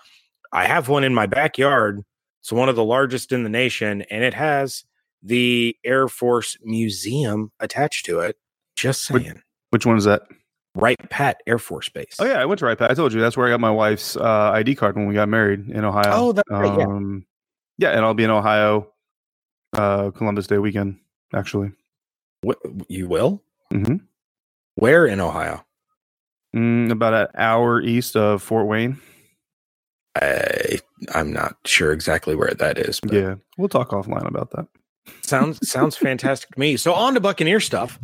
I 0.53 0.65
have 0.65 0.88
one 0.88 1.03
in 1.03 1.15
my 1.15 1.25
backyard. 1.25 2.03
It's 2.41 2.51
one 2.51 2.69
of 2.69 2.75
the 2.75 2.83
largest 2.85 3.31
in 3.31 3.41
the 3.41 3.50
nation, 3.50 4.03
and 4.12 4.23
it 4.23 4.35
has 4.35 4.85
the 5.23 5.75
Air 5.83 6.07
Force 6.07 6.56
Museum 6.63 7.51
attached 7.59 8.06
to 8.06 8.19
it. 8.19 8.38
Just 8.75 9.09
Which- 9.09 9.23
saying. 9.23 9.41
which 9.71 9.88
one 9.88 9.97
is 9.97 10.03
that? 10.03 10.21
Wright 10.75 10.98
Pat 11.10 11.42
Air 11.48 11.57
Force 11.57 11.89
Base. 11.89 12.16
Oh 12.19 12.25
yeah, 12.25 12.39
I 12.42 12.45
went 12.45 12.60
to 12.60 12.66
Wright 12.66 12.77
Pat. 12.77 12.92
I 12.92 12.94
told 12.94 13.13
you 13.13 13.22
that's 13.22 13.36
where 13.38 13.48
I 13.48 13.50
got 13.50 13.60
my 13.60 13.72
wife's 13.72 14.16
uh, 14.18 14.51
ID 14.54 14.75
card 14.75 14.95
when 14.95 15.07
we 15.07 15.13
got 15.13 15.30
married 15.30 15.69
in 15.69 15.83
Ohio. 15.86 16.04
Oh, 16.12 16.31
that's 16.33 16.50
right, 16.50 16.77
yeah. 16.77 16.86
Um, 16.86 17.25
yeah, 17.77 17.89
and 17.92 18.01
I'll 18.06 18.13
be 18.13 18.24
in 18.25 18.30
Ohio 18.30 18.92
uh, 19.74 20.12
Columbus 20.12 20.48
Day 20.48 20.57
weekend. 20.57 21.00
Actually, 21.33 21.72
Wh- 22.45 22.54
you 22.88 23.07
will? 23.07 23.42
Mhm. 23.74 24.01
Where 24.75 25.06
in 25.06 25.19
Ohio? 25.19 25.66
mm, 26.56 26.89
about 26.92 27.13
an 27.13 27.27
hour 27.36 27.81
east 27.81 28.16
of 28.16 28.42
Fort 28.44 28.68
Wayne. 28.68 29.00
I 30.16 30.80
I'm 31.13 31.33
not 31.33 31.57
sure 31.66 31.92
exactly 31.92 32.36
where 32.36 32.54
that 32.54 32.77
is. 32.77 33.00
But 33.01 33.13
Yeah, 33.13 33.36
we'll 33.57 33.69
talk 33.69 33.89
offline 33.89 34.27
about 34.27 34.51
that. 34.51 34.68
Sounds 35.21 35.67
sounds 35.67 35.97
fantastic 35.97 36.49
to 36.51 36.59
me. 36.59 36.77
So 36.77 36.93
on 36.93 37.13
to 37.15 37.19
Buccaneer 37.19 37.59
stuff. 37.59 37.99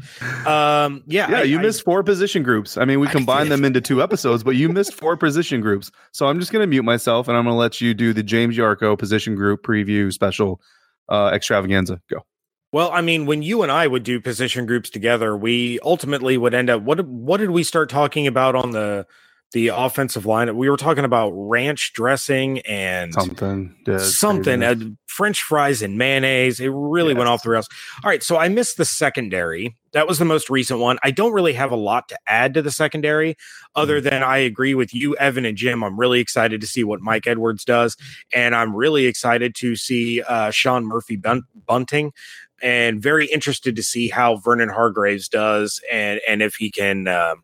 Um, 0.47 1.03
yeah, 1.07 1.29
yeah, 1.29 1.37
I- 1.39 1.43
you 1.43 1.59
I- 1.59 1.61
missed 1.61 1.83
four 1.83 2.03
position 2.03 2.43
groups. 2.43 2.77
I 2.77 2.85
mean, 2.85 2.99
we 2.99 3.07
combined 3.07 3.51
them 3.51 3.63
into 3.65 3.81
two 3.81 4.01
episodes, 4.01 4.43
but 4.43 4.55
you 4.55 4.69
missed 4.69 4.93
four 4.93 5.17
position 5.17 5.61
groups. 5.61 5.91
So 6.11 6.27
I'm 6.27 6.39
just 6.39 6.51
going 6.51 6.63
to 6.63 6.67
mute 6.67 6.83
myself 6.83 7.27
and 7.27 7.37
I'm 7.37 7.43
going 7.43 7.53
to 7.53 7.59
let 7.59 7.81
you 7.81 7.93
do 7.93 8.13
the 8.13 8.23
James 8.23 8.57
Yarbrough 8.57 8.97
position 8.97 9.35
group 9.35 9.63
preview 9.63 10.11
special 10.11 10.61
uh, 11.09 11.31
extravaganza. 11.33 12.01
Go. 12.09 12.25
Well, 12.71 12.89
I 12.91 13.01
mean, 13.01 13.25
when 13.25 13.41
you 13.41 13.63
and 13.63 13.71
I 13.71 13.85
would 13.85 14.03
do 14.03 14.21
position 14.21 14.65
groups 14.65 14.89
together, 14.89 15.35
we 15.35 15.77
ultimately 15.83 16.37
would 16.37 16.53
end 16.53 16.69
up. 16.69 16.81
What 16.83 17.05
what 17.05 17.37
did 17.41 17.51
we 17.51 17.63
start 17.63 17.89
talking 17.89 18.27
about 18.27 18.55
on 18.55 18.71
the 18.71 19.05
the 19.53 19.67
offensive 19.69 20.25
line? 20.25 20.55
We 20.55 20.69
were 20.69 20.77
talking 20.77 21.05
about 21.05 21.31
ranch 21.31 21.91
dressing 21.93 22.59
and 22.61 23.13
Something. 23.13 23.75
Yeah, 23.87 23.97
something 23.99 24.63
uh. 24.63 24.75
French 25.07 25.41
fries 25.43 25.81
and 25.81 25.97
mayonnaise. 25.97 26.59
It 26.61 26.69
really 26.73 27.13
went 27.13 27.27
Yes. 27.27 27.33
off 27.39 27.43
the 27.43 27.49
rails. 27.49 27.67
All 28.03 28.09
right, 28.09 28.23
so 28.23 28.37
I 28.37 28.47
missed 28.47 28.77
the 28.77 28.85
secondary. 28.85 29.75
That 29.91 30.07
was 30.07 30.19
the 30.19 30.25
most 30.25 30.49
recent 30.49 30.79
one. 30.79 30.97
I 31.03 31.11
don't 31.11 31.33
really 31.33 31.51
have 31.51 31.69
a 31.71 31.75
lot 31.75 32.07
to 32.09 32.17
add 32.27 32.53
to 32.53 32.61
the 32.61 32.71
secondary, 32.71 33.35
other 33.75 33.99
Mm-hmm. 33.99 34.09
than 34.09 34.23
I 34.23 34.37
agree 34.37 34.73
with 34.73 34.93
you, 34.93 35.17
Evan 35.17 35.43
and 35.45 35.57
Jim. 35.57 35.83
I'm 35.83 35.99
really 35.99 36.21
excited 36.21 36.61
to 36.61 36.67
see 36.67 36.85
what 36.85 37.01
Mike 37.01 37.27
Edwards 37.27 37.65
does, 37.65 37.97
and 38.33 38.55
I'm 38.55 38.73
really 38.73 39.05
excited 39.05 39.53
to 39.55 39.75
see 39.75 40.21
uh, 40.21 40.49
Sean 40.51 40.85
Murphy 40.85 41.17
bun- 41.17 41.43
bunting, 41.67 42.13
and 42.63 43.01
very 43.01 43.25
interested 43.27 43.75
to 43.75 43.83
see 43.83 44.07
how 44.07 44.37
Vernon 44.37 44.69
Hargreaves 44.69 45.27
does, 45.27 45.81
and 45.91 46.21
and 46.25 46.41
if 46.41 46.55
he 46.55 46.71
can. 46.71 47.09
Um, 47.09 47.43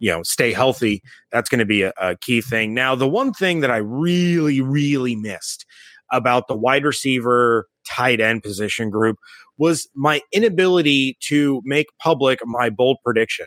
you 0.00 0.10
know, 0.10 0.22
stay 0.24 0.52
healthy. 0.52 1.02
That's 1.30 1.48
going 1.48 1.60
to 1.60 1.64
be 1.66 1.82
a, 1.82 1.92
a 2.00 2.16
key 2.16 2.40
thing. 2.40 2.74
Now, 2.74 2.94
the 2.96 3.08
one 3.08 3.32
thing 3.32 3.60
that 3.60 3.70
I 3.70 3.76
really, 3.76 4.60
really 4.60 5.14
missed 5.14 5.64
about 6.10 6.48
the 6.48 6.56
wide 6.56 6.84
receiver 6.84 7.68
tight 7.88 8.20
end 8.20 8.42
position 8.42 8.90
group 8.90 9.16
was 9.58 9.88
my 9.94 10.20
inability 10.32 11.16
to 11.28 11.60
make 11.64 11.86
public 12.00 12.40
my 12.44 12.70
bold 12.70 12.96
prediction. 13.04 13.46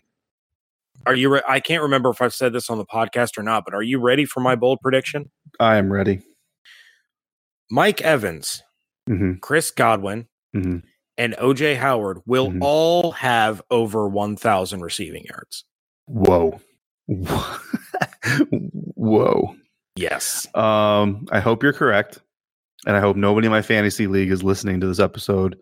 Are 1.06 1.16
you? 1.16 1.34
Re- 1.34 1.42
I 1.50 1.60
can't 1.60 1.82
remember 1.84 2.10
if 2.10 2.22
I've 2.22 2.34
said 2.34 2.54
this 2.54 2.70
on 2.70 2.78
the 2.78 2.86
podcast 2.86 3.38
or 3.38 3.44
not, 3.44 3.66
but 3.66 3.74
are 3.74 3.82
you 3.84 4.00
ready 4.00 4.24
for 4.24 4.40
my 4.40 4.56
bold 4.56 4.80
prediction? 4.82 5.30
I 5.60 5.76
am 5.76 5.92
ready. 5.92 6.22
Mike 7.70 8.02
Evans, 8.02 8.62
hmm 9.08 9.34
Chris 9.42 9.72
Godwin, 9.72 10.28
hmm 10.54 10.78
and 11.18 11.36
OJ 11.36 11.78
Howard 11.78 12.22
will 12.26 12.50
Mhm. 12.52 12.58
all 12.62 13.12
have 13.12 13.62
over 13.70 14.08
1,000 14.08 14.82
receiving 14.82 15.26
yards. 15.26 15.64
Whoa. 16.06 16.60
Whoa. 18.96 19.56
Yes. 19.96 20.48
Um, 20.56 21.28
I 21.32 21.40
hope 21.40 21.64
you're 21.64 21.74
correct. 21.74 22.20
And 22.86 22.98
I 22.98 23.00
hope 23.00 23.16
nobody 23.16 23.48
in 23.48 23.52
my 23.52 23.62
fantasy 23.62 24.08
league 24.08 24.32
is 24.32 24.44
listening 24.44 24.82
to 24.82 24.88
this 24.88 25.00
episode 25.00 25.58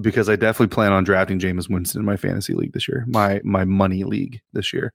because 0.00 0.28
I 0.28 0.36
definitely 0.36 0.74
plan 0.74 0.92
on 0.92 1.04
drafting 1.04 1.38
Jameis 1.38 1.70
Winston 1.70 2.00
in 2.00 2.06
my 2.06 2.16
fantasy 2.16 2.54
league 2.54 2.72
this 2.72 2.88
year. 2.88 3.04
My 3.06 3.40
my 3.44 3.64
money 3.64 4.04
league 4.04 4.40
this 4.52 4.72
year. 4.72 4.92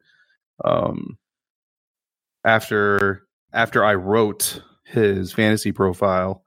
Um 0.64 1.18
after 2.46 3.24
after 3.54 3.84
I 3.84 3.96
wrote 3.96 4.62
his 4.86 5.32
fantasy 5.32 5.72
profile, 5.72 6.44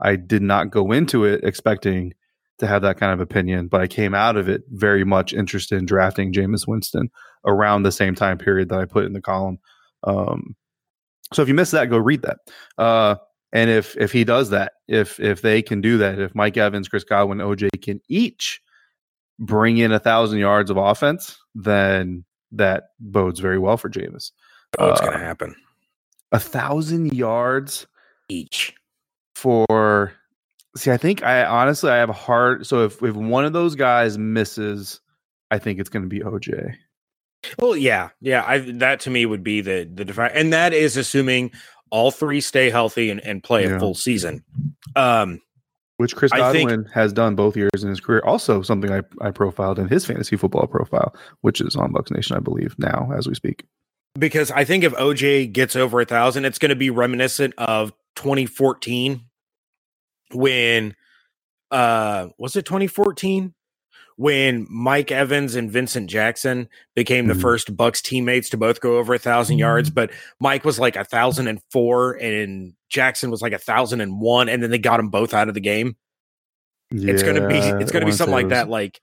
I 0.00 0.16
did 0.16 0.42
not 0.42 0.70
go 0.70 0.92
into 0.92 1.24
it 1.24 1.42
expecting 1.42 2.14
to 2.58 2.66
have 2.66 2.82
that 2.82 2.96
kind 2.98 3.12
of 3.12 3.20
opinion, 3.20 3.68
but 3.68 3.80
I 3.80 3.86
came 3.86 4.14
out 4.14 4.36
of 4.36 4.48
it 4.48 4.62
very 4.70 5.04
much 5.04 5.32
interested 5.32 5.78
in 5.78 5.86
drafting 5.86 6.32
Jameis 6.32 6.66
Winston 6.66 7.10
around 7.44 7.82
the 7.82 7.92
same 7.92 8.14
time 8.14 8.38
period 8.38 8.68
that 8.70 8.78
I 8.80 8.84
put 8.86 9.04
in 9.04 9.12
the 9.12 9.20
column. 9.20 9.58
Um, 10.04 10.56
so 11.32 11.42
if 11.42 11.48
you 11.48 11.54
missed 11.54 11.72
that, 11.72 11.90
go 11.90 11.98
read 11.98 12.22
that. 12.22 12.38
Uh, 12.78 13.16
and 13.52 13.70
if 13.70 13.96
if 13.96 14.12
he 14.12 14.24
does 14.24 14.50
that, 14.50 14.72
if 14.88 15.18
if 15.20 15.42
they 15.42 15.62
can 15.62 15.80
do 15.80 15.98
that, 15.98 16.18
if 16.18 16.34
Mike 16.34 16.56
Evans, 16.56 16.88
Chris 16.88 17.04
Godwin, 17.04 17.38
OJ 17.38 17.68
can 17.82 18.00
each 18.08 18.60
bring 19.38 19.78
in 19.78 19.92
a 19.92 19.98
thousand 19.98 20.38
yards 20.38 20.70
of 20.70 20.76
offense, 20.76 21.38
then 21.54 22.24
that 22.52 22.84
bodes 23.00 23.40
very 23.40 23.58
well 23.58 23.76
for 23.76 23.90
Jameis. 23.90 24.30
Oh, 24.78 24.90
it's 24.90 25.00
Uh, 25.00 25.06
going 25.06 25.18
to 25.18 25.24
happen 25.24 25.54
A 26.32 26.40
thousand 26.40 27.12
yards 27.12 27.86
each. 28.28 28.74
for 29.34 30.12
see, 30.76 30.90
I 30.90 30.96
think 30.96 31.22
I 31.22 31.44
honestly 31.44 31.90
I 31.90 31.96
have 31.96 32.10
a 32.10 32.14
hard 32.14 32.66
so 32.66 32.84
if 32.84 33.02
if 33.02 33.14
one 33.14 33.44
of 33.44 33.52
those 33.52 33.74
guys 33.74 34.16
misses, 34.18 35.00
I 35.50 35.58
think 35.58 35.78
it's 35.80 35.88
gonna 35.88 36.06
be 36.06 36.20
OJ. 36.20 36.74
Well, 37.58 37.76
yeah, 37.76 38.08
yeah. 38.20 38.44
I 38.46 38.58
that 38.58 39.00
to 39.00 39.10
me 39.10 39.26
would 39.26 39.42
be 39.44 39.60
the 39.60 39.88
the 39.92 40.04
defi- 40.04 40.32
and 40.34 40.52
that 40.52 40.72
is 40.72 40.96
assuming 40.96 41.52
all 41.90 42.10
three 42.10 42.40
stay 42.40 42.70
healthy 42.70 43.10
and, 43.10 43.20
and 43.20 43.42
play 43.42 43.64
Yeah. 43.64 43.76
a 43.76 43.78
full 43.78 43.94
season. 43.94 44.42
Um, 44.96 45.40
Which 45.98 46.16
Chris 46.16 46.32
I 46.32 46.50
think- 46.52 46.90
has 46.90 47.12
done 47.12 47.36
both 47.36 47.56
years 47.56 47.70
in 47.82 47.88
his 47.88 48.00
career. 48.00 48.20
Also, 48.24 48.62
something 48.62 48.90
I, 48.90 49.02
I 49.20 49.30
profiled 49.30 49.78
in 49.78 49.86
his 49.88 50.04
fantasy 50.04 50.36
football 50.36 50.66
profile, 50.66 51.14
which 51.42 51.60
is 51.60 51.76
on 51.76 51.92
Bucs 51.92 52.10
Nation, 52.10 52.36
I 52.36 52.40
believe, 52.40 52.74
now 52.78 53.10
as 53.16 53.28
we 53.28 53.34
speak. 53.34 53.64
because 54.18 54.50
I 54.50 54.64
think 54.64 54.82
if 54.82 54.92
OJ 54.94 55.52
gets 55.52 55.76
over 55.76 56.00
a 56.00 56.04
thousand, 56.04 56.44
it's 56.46 56.58
going 56.58 56.70
to 56.70 56.74
be 56.76 56.90
reminiscent 56.90 57.54
of 57.58 57.92
2014 58.16 59.20
when 60.32 60.94
uh 61.70 62.28
was 62.38 62.56
it 62.56 62.64
2014 62.64 63.54
when 64.18 64.66
Mike 64.70 65.12
Evans 65.12 65.54
and 65.56 65.70
Vincent 65.70 66.08
Jackson 66.08 66.68
became 66.94 67.26
the 67.26 67.34
Mhm. 67.34 67.40
first 67.42 67.76
Bucs 67.76 68.00
teammates 68.00 68.48
to 68.50 68.56
both 68.56 68.80
go 68.80 68.96
over 68.96 69.12
a 69.12 69.18
thousand 69.18 69.58
yards, 69.58 69.90
but 69.90 70.10
Mike 70.40 70.64
was 70.64 70.78
like 70.78 70.96
a 70.96 71.04
thousand 71.04 71.48
and 71.48 71.60
four 71.70 72.12
and 72.14 72.72
Jackson 72.88 73.30
was 73.30 73.42
like 73.42 73.52
a 73.52 73.58
thousand 73.58 74.00
and 74.00 74.18
one, 74.18 74.48
and 74.48 74.62
then 74.62 74.70
they 74.70 74.78
got 74.78 74.96
them 74.96 75.10
both 75.10 75.34
out 75.34 75.48
of 75.48 75.54
the 75.54 75.60
game. 75.60 75.96
it's 76.92 77.22
gonna 77.24 77.46
be 77.48 77.58
it's 77.58 77.90
gonna 77.92 78.06
be 78.06 78.12
something 78.12 78.32
like 78.32 78.44
was- 78.46 78.52
that. 78.52 78.68
Like 78.70 79.00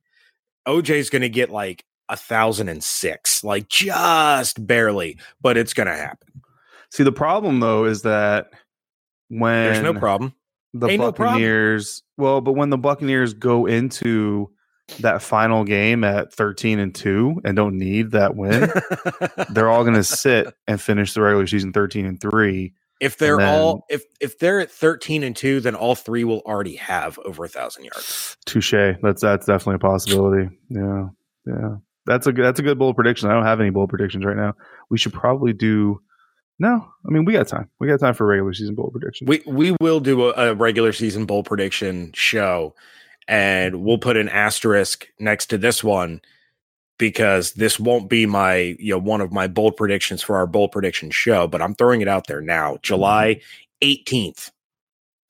OJ's 0.68 1.10
gonna 1.12 1.30
get 1.30 1.50
like 1.52 1.84
a 2.10 2.16
thousand 2.18 2.70
and 2.70 2.84
six, 2.84 3.44
like 3.44 3.68
just 3.68 4.66
barely, 4.66 5.18
but 5.42 5.58
it's 5.58 5.74
gonna 5.74 5.96
happen. 5.96 6.42
See, 6.92 7.04
the 7.04 7.12
problem 7.12 7.60
though 7.60 7.86
is 7.86 8.02
that 8.04 8.50
when 9.28 9.74
There's 9.74 9.84
no 9.84 9.94
problem. 9.94 10.34
The 10.74 10.88
Ain't 10.88 11.02
no. 11.02 11.12
Buccaneers, 11.12 12.04
well, 12.18 12.42
but 12.42 12.54
when 12.54 12.70
the 12.70 12.78
Buccaneers 12.78 13.34
go 13.34 13.66
into 13.66 14.50
that 15.00 15.22
final 15.22 15.64
game 15.64 16.04
at 16.04 16.34
13 16.34 16.80
and 16.80 16.94
2 16.94 17.42
and 17.46 17.56
don't 17.56 17.78
need 17.78 18.12
that 18.12 18.36
win, 18.36 18.70
they're 19.52 19.70
all 19.70 19.84
going 19.84 19.96
to 19.96 20.04
sit 20.04 20.54
and 20.68 20.82
finish 20.82 21.14
the 21.14 21.22
regular 21.22 21.48
season 21.48 21.72
13 21.74 22.06
and 22.06 22.20
3. 22.20 22.74
if 23.00 23.18
they're 23.18 23.38
then- 23.38 23.48
all 23.62 23.86
if 23.90 24.04
if 24.20 24.40
they're 24.40 24.60
at 24.60 24.72
13 24.72 25.24
and 25.24 25.36
2, 25.36 25.60
then 25.62 25.76
all 25.76 25.96
three 25.96 26.24
will 26.24 26.42
already 26.46 26.76
have 26.76 27.18
over 27.26 27.46
a 27.46 27.48
thousand 27.50 27.86
yards. 27.86 28.38
Touche. 28.46 28.74
That's 29.02 29.22
that's 29.22 29.46
definitely 29.46 29.76
a 29.76 29.80
possibility. 29.80 30.50
Yeah. 30.70 31.08
Yeah. 31.46 31.76
That's 32.06 32.28
a 32.28 32.34
good 32.34 32.44
that's 32.46 32.60
a 32.60 32.64
good 32.64 32.78
bold 32.80 32.96
prediction. 32.96 33.30
I 33.30 33.34
don't 33.34 33.46
have 33.46 33.62
any 33.62 33.70
bold 33.70 33.90
predictions 33.90 34.26
right 34.26 34.36
now. 34.38 34.54
We 34.90 34.98
should 34.98 35.14
probably 35.14 35.54
do 35.54 36.02
No, 36.60 36.88
I 37.06 37.10
mean 37.12 37.26
we 37.26 37.34
got 37.34 37.48
time. 37.48 37.70
We 37.80 37.88
got 37.88 38.00
time 38.00 38.14
for 38.14 38.26
regular 38.26 38.54
season 38.54 38.76
bold 38.76 38.92
predictions. 38.92 39.28
We 39.28 39.42
we 39.46 39.76
will 39.82 40.00
do 40.00 40.30
a, 40.30 40.52
a 40.52 40.54
regular 40.54 40.94
season 40.94 41.26
bowl 41.26 41.44
prediction 41.44 42.12
show, 42.14 42.76
and 43.28 43.84
we'll 43.84 43.98
put 43.98 44.18
an 44.18 44.30
asterisk 44.30 45.08
next 45.20 45.48
to 45.48 45.58
this 45.58 45.84
one 45.84 46.22
because 46.98 47.54
this 47.54 47.80
won't 47.80 48.10
be 48.10 48.26
my 48.26 48.76
you 48.80 48.94
know 48.94 49.00
one 49.00 49.22
of 49.22 49.32
my 49.32 49.48
bold 49.48 49.76
predictions 49.76 50.22
for 50.22 50.36
our 50.38 50.48
bold 50.48 50.72
prediction 50.72 51.12
show. 51.12 51.48
But 51.48 51.62
I'm 51.62 51.76
throwing 51.76 52.02
it 52.02 52.08
out 52.08 52.28
there 52.28 52.42
now, 52.42 52.74
mm-hmm. 52.74 52.82
July 52.84 53.42
18th. 53.82 54.52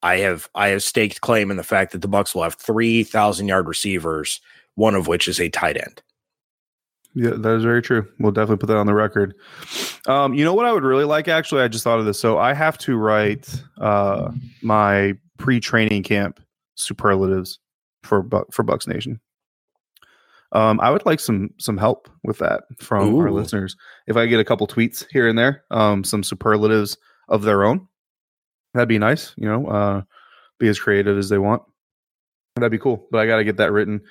I 0.01 0.18
have 0.18 0.50
I 0.53 0.68
have 0.68 0.84
staked 0.84 1.22
claim 1.22 1.50
in 1.50 1.58
the 1.58 1.63
fact 1.63 1.94
that 1.94 2.01
the 2.01 2.10
Bucs 2.10 2.36
will 2.36 2.44
have 2.44 2.56
three 2.56 3.03
thousand 3.03 3.48
yard 3.48 3.68
receivers, 3.68 4.42
one 4.75 4.96
of 4.96 5.08
which 5.08 5.27
is 5.27 5.39
a 5.39 5.50
tight 5.50 5.77
end. 5.77 6.01
Yeah, 7.15 7.32
that 7.32 7.55
is 7.55 7.63
very 7.63 7.82
true. 7.82 8.08
We'll 8.20 8.32
definitely 8.32 8.58
put 8.58 8.67
that 8.67 8.77
on 8.77 8.88
the 8.88 8.93
record. 8.93 9.36
Um, 10.08 10.34
you 10.34 10.43
know 10.43 10.53
what 10.53 10.65
I 10.65 10.74
would 10.74 10.84
really 10.84 11.03
like 11.05 11.27
actually? 11.27 11.62
I 11.62 11.67
just 11.67 11.84
thought 11.84 12.00
of 12.00 12.05
this. 12.05 12.20
So 12.20 12.39
I 12.39 12.53
have 12.53 12.77
to 12.79 12.98
write 12.98 13.62
uh 13.79 14.32
my 14.62 15.13
pre-training 15.38 16.03
camp 16.03 16.39
superlatives 16.75 17.60
for 18.01 18.24
Bu- 18.24 18.46
for 18.51 18.63
Bucs 18.63 18.88
Nation. 18.88 19.20
Um, 20.53 20.79
I 20.79 20.91
would 20.91 21.05
like 21.05 21.20
some 21.20 21.50
some 21.60 21.77
help 21.77 22.10
with 22.24 22.38
that 22.39 22.63
from 22.79 23.15
our 23.22 23.32
listeners. 23.32 23.75
If 24.08 24.17
I 24.17 24.27
get 24.27 24.39
a 24.39 24.46
couple 24.46 24.67
tweets 24.67 25.05
here 25.12 25.27
and 25.27 25.38
there, 25.38 25.63
um, 25.72 26.03
some 26.03 26.24
superlatives 26.24 26.98
of 27.27 27.41
their 27.43 27.63
own, 27.63 27.88
that'd 28.74 28.89
be 28.89 29.00
nice. 29.00 29.34
You 29.36 29.48
know, 29.48 29.67
uh, 29.67 30.01
be 30.60 30.67
as 30.67 30.79
creative 30.79 31.17
as 31.17 31.29
they 31.29 31.39
want. 31.39 31.63
That'd 32.55 32.72
be 32.72 32.77
cool. 32.77 33.08
But 33.12 33.20
I 33.20 33.25
got 33.25 33.38
to 33.38 33.43
get 33.43 33.58
that 33.58 33.72
written 33.72 34.01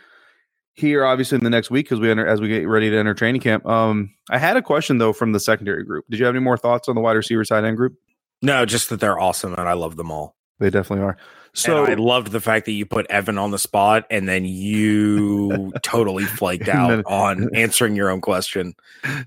here, 0.75 1.05
obviously, 1.05 1.37
in 1.39 1.45
the 1.45 1.51
next 1.51 1.71
week 1.71 1.87
because 1.87 2.01
we 2.01 2.11
enter 2.11 2.27
as 2.27 2.41
we 2.41 2.49
get 2.49 2.67
ready 2.67 2.91
to 2.91 2.97
enter 2.97 3.15
training 3.15 3.41
camp. 3.41 3.67
Um, 3.67 4.15
I 4.31 4.39
had 4.39 4.57
a 4.57 4.63
question 4.63 4.99
though 4.99 5.13
from 5.13 5.33
the 5.33 5.41
secondary 5.41 5.85
group. 5.85 6.05
Did 6.11 6.19
you 6.19 6.27
have 6.27 6.35
any 6.35 6.43
more 6.43 6.57
thoughts 6.57 6.89
on 6.89 6.95
the 6.95 7.01
wide 7.01 7.13
receiver 7.17 7.45
tight 7.45 7.65
end 7.65 7.77
group? 7.77 7.95
No, 8.41 8.65
just 8.67 8.89
that 8.91 8.99
they're 9.01 9.19
awesome 9.21 9.53
and 9.55 9.69
I 9.69 9.75
love 9.75 9.97
them 9.97 10.11
all. 10.11 10.35
They 10.59 10.71
definitely 10.71 11.05
are. 11.05 11.17
So 11.55 11.85
So 11.85 11.93
I 11.93 11.95
loved 11.95 12.33
the 12.33 12.41
fact 12.41 12.65
that 12.67 12.73
you 12.73 12.87
put 12.87 13.07
Evan 13.11 13.37
on 13.37 13.51
the 13.51 13.59
spot 13.59 14.07
and 14.11 14.27
then 14.27 14.45
you 14.47 15.73
totally 15.83 16.25
flaked 16.25 16.69
out 16.69 16.89
then- 16.89 17.03
on 17.07 17.55
answering 17.55 17.95
your 17.95 18.09
own 18.11 18.21
question. 18.21 18.75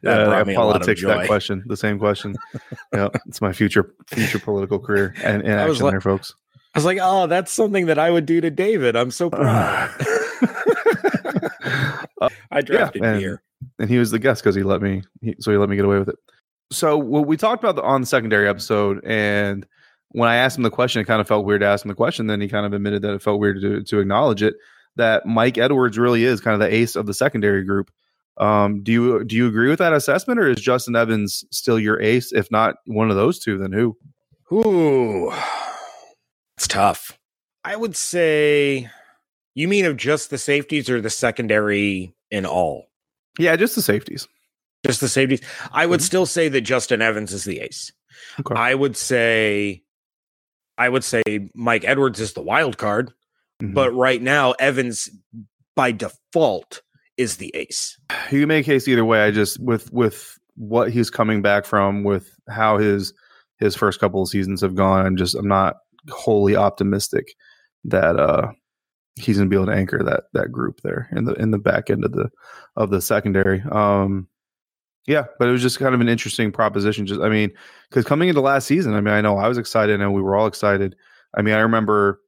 That 0.01 0.27
uh, 0.27 0.31
I 0.31 0.43
me 0.43 0.55
a 0.55 0.59
lot 0.59 0.67
of 0.77 0.81
politics 0.81 1.03
that 1.03 1.27
question, 1.27 1.63
the 1.67 1.77
same 1.77 1.99
question. 1.99 2.35
yeah, 2.93 3.09
it's 3.27 3.41
my 3.41 3.53
future 3.53 3.93
future 4.07 4.39
political 4.39 4.79
career 4.79 5.13
and, 5.23 5.43
and 5.43 5.59
I 5.59 5.65
was 5.67 5.75
action 5.77 5.85
like- 5.85 5.93
there, 5.93 6.01
folks. 6.01 6.33
I 6.73 6.77
was 6.79 6.85
like, 6.85 6.97
oh, 7.01 7.27
that's 7.27 7.53
something 7.53 7.85
that 7.85 7.97
I 7.97 8.11
would 8.11 8.25
do 8.25 8.41
to 8.41 8.49
David. 8.49 8.97
I'm 8.97 9.11
so 9.11 9.29
proud. 9.31 9.91
I 12.51 12.61
drafted 12.61 13.03
and- 13.03 13.19
beer. 13.19 13.41
and 13.79 13.89
he 13.89 13.97
was 13.97 14.11
the 14.11 14.19
guest 14.19 14.43
because 14.43 14.55
he 14.55 14.63
let 14.63 14.81
me 14.81 15.03
he, 15.21 15.35
so 15.39 15.51
he 15.51 15.57
let 15.57 15.69
me 15.69 15.75
get 15.75 15.85
away 15.85 15.99
with 15.99 16.09
it 16.09 16.15
so 16.71 16.97
what 16.97 17.27
we 17.27 17.37
talked 17.37 17.63
about 17.63 17.75
the, 17.75 17.83
on 17.83 18.01
the 18.01 18.07
secondary 18.07 18.47
episode 18.47 19.03
and 19.05 19.65
when 20.09 20.29
i 20.29 20.35
asked 20.35 20.57
him 20.57 20.63
the 20.63 20.69
question 20.71 21.01
it 21.01 21.05
kind 21.05 21.21
of 21.21 21.27
felt 21.27 21.45
weird 21.45 21.61
to 21.61 21.67
ask 21.67 21.85
him 21.85 21.89
the 21.89 21.95
question 21.95 22.27
then 22.27 22.41
he 22.41 22.47
kind 22.47 22.65
of 22.65 22.73
admitted 22.73 23.01
that 23.01 23.13
it 23.13 23.21
felt 23.21 23.39
weird 23.39 23.61
to, 23.61 23.83
to 23.83 23.99
acknowledge 23.99 24.41
it 24.41 24.55
that 24.95 25.25
mike 25.25 25.57
edwards 25.57 25.97
really 25.97 26.23
is 26.23 26.41
kind 26.41 26.53
of 26.53 26.59
the 26.59 26.73
ace 26.73 26.95
of 26.95 27.05
the 27.05 27.13
secondary 27.13 27.63
group 27.63 27.91
um, 28.37 28.83
do 28.83 28.91
you 28.91 29.23
do 29.23 29.35
you 29.35 29.47
agree 29.47 29.69
with 29.69 29.79
that 29.79 29.93
assessment 29.93 30.39
or 30.39 30.47
is 30.47 30.59
justin 30.59 30.95
evans 30.95 31.45
still 31.51 31.79
your 31.79 32.01
ace 32.01 32.33
if 32.33 32.51
not 32.51 32.75
one 32.87 33.09
of 33.09 33.15
those 33.15 33.39
two 33.39 33.57
then 33.57 33.71
who 33.71 33.95
Ooh, 34.51 35.31
it's 36.55 36.67
tough. 36.67 37.17
I 37.63 37.75
would 37.75 37.95
say, 37.95 38.89
you 39.55 39.67
mean 39.67 39.85
of 39.85 39.97
just 39.97 40.29
the 40.29 40.37
safeties 40.37 40.89
or 40.89 41.01
the 41.01 41.09
secondary 41.09 42.13
in 42.31 42.45
all? 42.45 42.87
yeah 43.39 43.55
just 43.55 43.75
the 43.75 43.81
safeties 43.81 44.27
Just 44.85 45.01
the 45.01 45.09
safeties. 45.09 45.41
I 45.71 45.87
would 45.87 45.99
Mhm. 45.99 46.03
still 46.03 46.25
say 46.27 46.47
that 46.49 46.61
Justin 46.61 47.01
Evans 47.01 47.33
is 47.33 47.43
the 47.43 47.59
ace. 47.59 47.91
okay. 48.39 48.53
I 48.55 48.75
would 48.75 48.95
say, 48.95 49.81
I 50.77 50.89
would 50.89 51.03
say 51.03 51.23
Mike 51.55 51.83
Edwards 51.85 52.19
is 52.19 52.33
the 52.33 52.43
wild 52.43 52.77
card, 52.77 53.11
Mhm. 53.63 53.73
but 53.73 53.91
right 53.95 54.21
now 54.21 54.51
Evans 54.59 55.09
by 55.75 55.91
default 55.91 56.81
is 57.17 57.37
the 57.37 57.49
ace. 57.55 57.97
you 58.31 58.45
make 58.45 58.65
a 58.67 58.71
case 58.71 58.87
either 58.87 59.03
way. 59.05 59.21
I 59.23 59.31
just 59.31 59.59
with 59.59 59.91
with 59.91 60.37
what 60.55 60.91
he's 60.91 61.09
coming 61.09 61.41
back 61.41 61.65
from, 61.65 62.03
with 62.03 62.29
how 62.47 62.77
his 62.77 63.11
his 63.57 63.75
first 63.75 63.99
couple 63.99 64.21
of 64.21 64.29
seasons 64.29 64.61
have 64.61 64.75
gone, 64.75 65.05
I'm 65.05 65.17
just 65.17 65.33
I'm 65.35 65.47
not 65.47 65.77
wholly 66.11 66.55
optimistic 66.55 67.33
that 67.85 68.19
uh 68.19 68.51
he's 69.15 69.37
gonna 69.37 69.49
be 69.49 69.55
able 69.55 69.65
to 69.67 69.73
anchor 69.73 70.03
that 70.03 70.25
that 70.33 70.51
group 70.51 70.81
there 70.81 71.07
in 71.11 71.25
the 71.25 71.33
in 71.33 71.51
the 71.51 71.57
back 71.57 71.89
end 71.89 72.03
of 72.03 72.11
the 72.11 72.29
of 72.75 72.89
the 72.89 73.01
secondary. 73.01 73.61
Um 73.71 74.27
yeah, 75.07 75.25
but 75.37 75.47
it 75.47 75.51
was 75.51 75.61
just 75.61 75.77
kind 75.77 75.93
of 75.93 76.01
an 76.01 76.09
interesting 76.09 76.51
proposition. 76.51 77.05
Just 77.05 77.21
I 77.21 77.29
mean, 77.29 77.51
because 77.89 78.05
coming 78.05 78.27
into 78.27 78.41
last 78.41 78.65
season, 78.65 78.95
I 78.95 79.01
mean, 79.01 79.13
I 79.13 79.21
know 79.21 79.37
I 79.37 79.47
was 79.47 79.57
excited 79.57 80.01
and 80.01 80.13
we 80.13 80.21
were 80.21 80.35
all 80.35 80.47
excited. 80.47 80.95
I 81.35 81.41
mean, 81.41 81.53
I 81.53 81.59
remember 81.59 82.21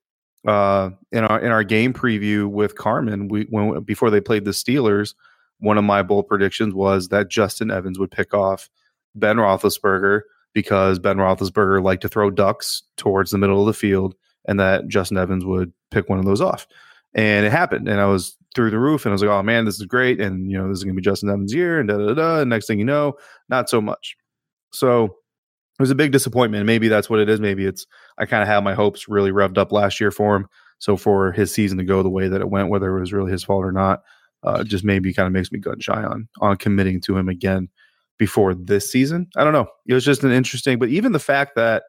uh 0.47 0.91
in 1.11 1.23
our 1.23 1.39
in 1.39 1.51
our 1.51 1.63
game 1.63 1.93
preview 1.93 2.47
with 2.49 2.75
Carmen, 2.75 3.27
we 3.27 3.47
when 3.49 3.81
before 3.83 4.09
they 4.09 4.21
played 4.21 4.45
the 4.45 4.51
Steelers, 4.51 5.13
one 5.59 5.77
of 5.77 5.83
my 5.83 6.03
bold 6.03 6.27
predictions 6.27 6.73
was 6.73 7.09
that 7.09 7.29
Justin 7.29 7.71
Evans 7.71 7.99
would 7.99 8.11
pick 8.11 8.33
off 8.33 8.69
Ben 9.15 9.37
Roethlisberger 9.37 10.21
because 10.53 10.99
Ben 10.99 11.17
Roethlisberger 11.17 11.83
liked 11.83 12.01
to 12.03 12.09
throw 12.09 12.29
ducks 12.29 12.83
towards 12.95 13.31
the 13.31 13.37
middle 13.37 13.59
of 13.59 13.67
the 13.67 13.73
field, 13.73 14.15
and 14.47 14.59
that 14.59 14.87
Justin 14.87 15.17
Evans 15.17 15.45
would 15.45 15.73
pick 15.91 16.09
one 16.09 16.19
of 16.19 16.25
those 16.25 16.41
off. 16.41 16.67
And 17.13 17.45
it 17.45 17.51
happened, 17.51 17.87
and 17.87 17.99
I 17.99 18.05
was 18.05 18.37
through 18.53 18.69
the 18.69 18.79
roof, 18.79 19.05
and 19.05 19.11
I 19.11 19.13
was 19.13 19.21
like, 19.21 19.31
"Oh 19.31 19.41
man, 19.41 19.65
this 19.65 19.79
is 19.79 19.85
great!" 19.85 20.19
And 20.19 20.51
you 20.51 20.57
know, 20.57 20.67
this 20.67 20.77
is 20.77 20.83
going 20.83 20.95
to 20.95 20.99
be 20.99 21.03
Justin 21.03 21.29
Evans' 21.29 21.53
year, 21.53 21.79
and 21.79 21.87
da 21.87 21.97
da 21.97 22.13
da. 22.13 22.39
And 22.41 22.49
next 22.49 22.67
thing 22.67 22.79
you 22.79 22.85
know, 22.85 23.13
not 23.49 23.69
so 23.69 23.81
much. 23.81 24.15
So 24.71 25.05
it 25.05 25.81
was 25.81 25.91
a 25.91 25.95
big 25.95 26.11
disappointment. 26.11 26.65
Maybe 26.65 26.87
that's 26.87 27.09
what 27.09 27.19
it 27.19 27.29
is. 27.29 27.39
Maybe 27.39 27.65
it's 27.65 27.85
I 28.17 28.25
kind 28.25 28.41
of 28.41 28.49
had 28.49 28.63
my 28.63 28.73
hopes 28.73 29.07
really 29.07 29.31
revved 29.31 29.57
up 29.57 29.71
last 29.71 29.99
year 29.99 30.11
for 30.11 30.35
him. 30.35 30.47
So 30.79 30.97
for 30.97 31.31
his 31.31 31.53
season 31.53 31.77
to 31.77 31.83
go 31.83 32.03
the 32.03 32.09
way 32.09 32.27
that 32.27 32.41
it 32.41 32.49
went, 32.49 32.69
whether 32.69 32.95
it 32.95 32.99
was 32.99 33.13
really 33.13 33.31
his 33.31 33.43
fault 33.43 33.63
or 33.63 33.71
not, 33.71 34.03
uh, 34.43 34.63
just 34.63 34.83
maybe 34.83 35.13
kind 35.13 35.27
of 35.27 35.33
makes 35.33 35.51
me 35.51 35.59
gun 35.59 35.79
shy 35.79 36.03
on 36.03 36.27
on 36.41 36.57
committing 36.57 37.01
to 37.01 37.17
him 37.17 37.29
again 37.29 37.69
before 38.17 38.53
this 38.53 38.91
season. 38.91 39.27
I 39.35 39.43
don't 39.43 39.53
know. 39.53 39.67
It 39.87 39.93
was 39.93 40.05
just 40.05 40.23
an 40.23 40.31
interesting, 40.31 40.79
but 40.79 40.89
even 40.89 41.11
the 41.11 41.19
fact 41.19 41.55
that 41.55 41.83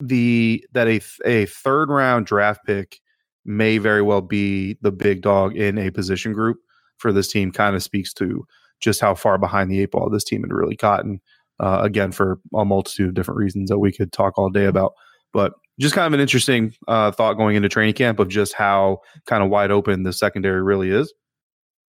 the 0.00 0.64
that 0.72 0.88
a 0.88 1.00
a 1.24 1.46
third 1.46 1.90
round 1.90 2.26
draft 2.26 2.60
pick 2.66 3.00
may 3.44 3.78
very 3.78 4.02
well 4.02 4.20
be 4.20 4.76
the 4.82 4.92
big 4.92 5.22
dog 5.22 5.56
in 5.56 5.78
a 5.78 5.90
position 5.90 6.32
group 6.32 6.58
for 6.98 7.12
this 7.12 7.28
team 7.28 7.50
kind 7.50 7.74
of 7.74 7.82
speaks 7.82 8.12
to 8.12 8.44
just 8.80 9.00
how 9.00 9.14
far 9.14 9.38
behind 9.38 9.70
the 9.70 9.80
eight 9.80 9.90
ball 9.90 10.10
this 10.10 10.24
team 10.24 10.42
had 10.42 10.52
really 10.52 10.76
gotten. 10.76 11.20
Uh, 11.60 11.80
again, 11.82 12.12
for 12.12 12.38
a 12.54 12.64
multitude 12.64 13.08
of 13.08 13.14
different 13.14 13.38
reasons 13.38 13.68
that 13.68 13.80
we 13.80 13.90
could 13.90 14.12
talk 14.12 14.38
all 14.38 14.48
day 14.48 14.66
about. 14.66 14.92
But 15.32 15.54
just 15.80 15.94
kind 15.94 16.06
of 16.06 16.12
an 16.12 16.20
interesting 16.20 16.72
uh, 16.86 17.10
thought 17.10 17.34
going 17.34 17.56
into 17.56 17.68
training 17.68 17.94
camp 17.94 18.20
of 18.20 18.28
just 18.28 18.52
how 18.52 18.98
kind 19.26 19.42
of 19.42 19.50
wide 19.50 19.72
open 19.72 20.04
the 20.04 20.12
secondary 20.12 20.62
really 20.62 20.90
is 20.90 21.12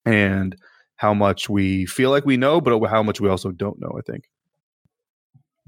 and 0.05 0.55
how 0.95 1.13
much 1.13 1.49
we 1.49 1.85
feel 1.85 2.11
like 2.11 2.25
we 2.25 2.37
know, 2.37 2.61
but 2.61 2.79
how 2.87 3.03
much 3.03 3.19
we 3.19 3.29
also 3.29 3.51
don't 3.51 3.79
know, 3.79 3.91
I 3.97 4.01
think. 4.09 4.29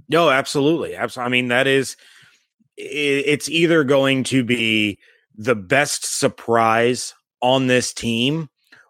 No, 0.08 0.30
absolutely. 0.30 0.96
Absolutely. 0.96 1.28
I 1.28 1.30
mean, 1.30 1.48
that 1.50 1.68
is, 1.68 1.98
it's 2.80 3.50
either 3.50 3.84
going 3.84 4.24
to 4.26 4.44
be 4.44 4.98
the 5.36 5.56
best 5.56 6.20
surprise 6.20 7.14
on 7.42 7.68
this 7.68 7.94
team 7.94 8.50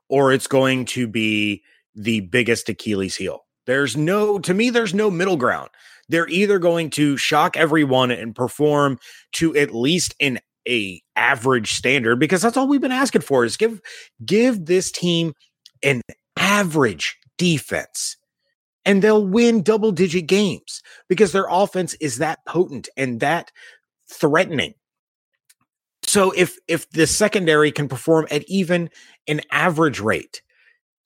or 0.10 0.31
it's 0.31 0.48
going 0.48 0.86
to 0.86 1.08
be 1.08 1.63
the 1.96 2.22
biggest 2.22 2.69
Achilles 2.69 3.15
heel. 3.15 3.46
There's 3.65 3.98
no, 3.98 4.39
to 4.39 4.53
me, 4.53 4.69
there's 4.69 4.93
no 4.93 5.12
middle 5.12 5.38
ground. 5.38 5.69
They're 6.08 6.29
either 6.29 6.60
going 6.60 6.89
to 6.91 7.17
shock 7.17 7.58
everyone 7.58 8.12
and 8.12 8.36
perform 8.36 9.00
to 9.34 9.55
at 9.55 9.74
least 9.74 10.15
an 10.19 10.39
a 10.67 11.01
average 11.15 11.74
standard 11.74 12.17
because 12.19 12.41
that's 12.41 12.58
all 12.58 12.67
we've 12.67 12.81
been 12.81 12.91
asking 12.91 13.22
for 13.22 13.46
is 13.46 13.58
give 13.58 13.81
give 14.24 14.65
this 14.65 14.91
team 14.91 15.34
an 15.81 16.01
average 16.38 17.17
defense 17.38 18.17
and 18.86 19.01
they'll 19.01 19.25
win 19.25 19.63
double 19.63 19.91
digit 19.91 20.27
games 20.27 20.81
because 21.08 21.31
their 21.31 21.48
offense 21.50 21.93
is 21.96 22.17
that 22.17 22.39
potent 22.46 22.89
and 22.98 23.19
that 23.19 23.51
threatening. 24.11 24.73
So 26.03 26.31
if 26.31 26.57
if 26.67 26.89
the 26.89 27.05
secondary 27.05 27.71
can 27.71 27.87
perform 27.87 28.27
at 28.31 28.43
even 28.47 28.89
an 29.27 29.41
average 29.51 29.99
rate, 29.99 30.41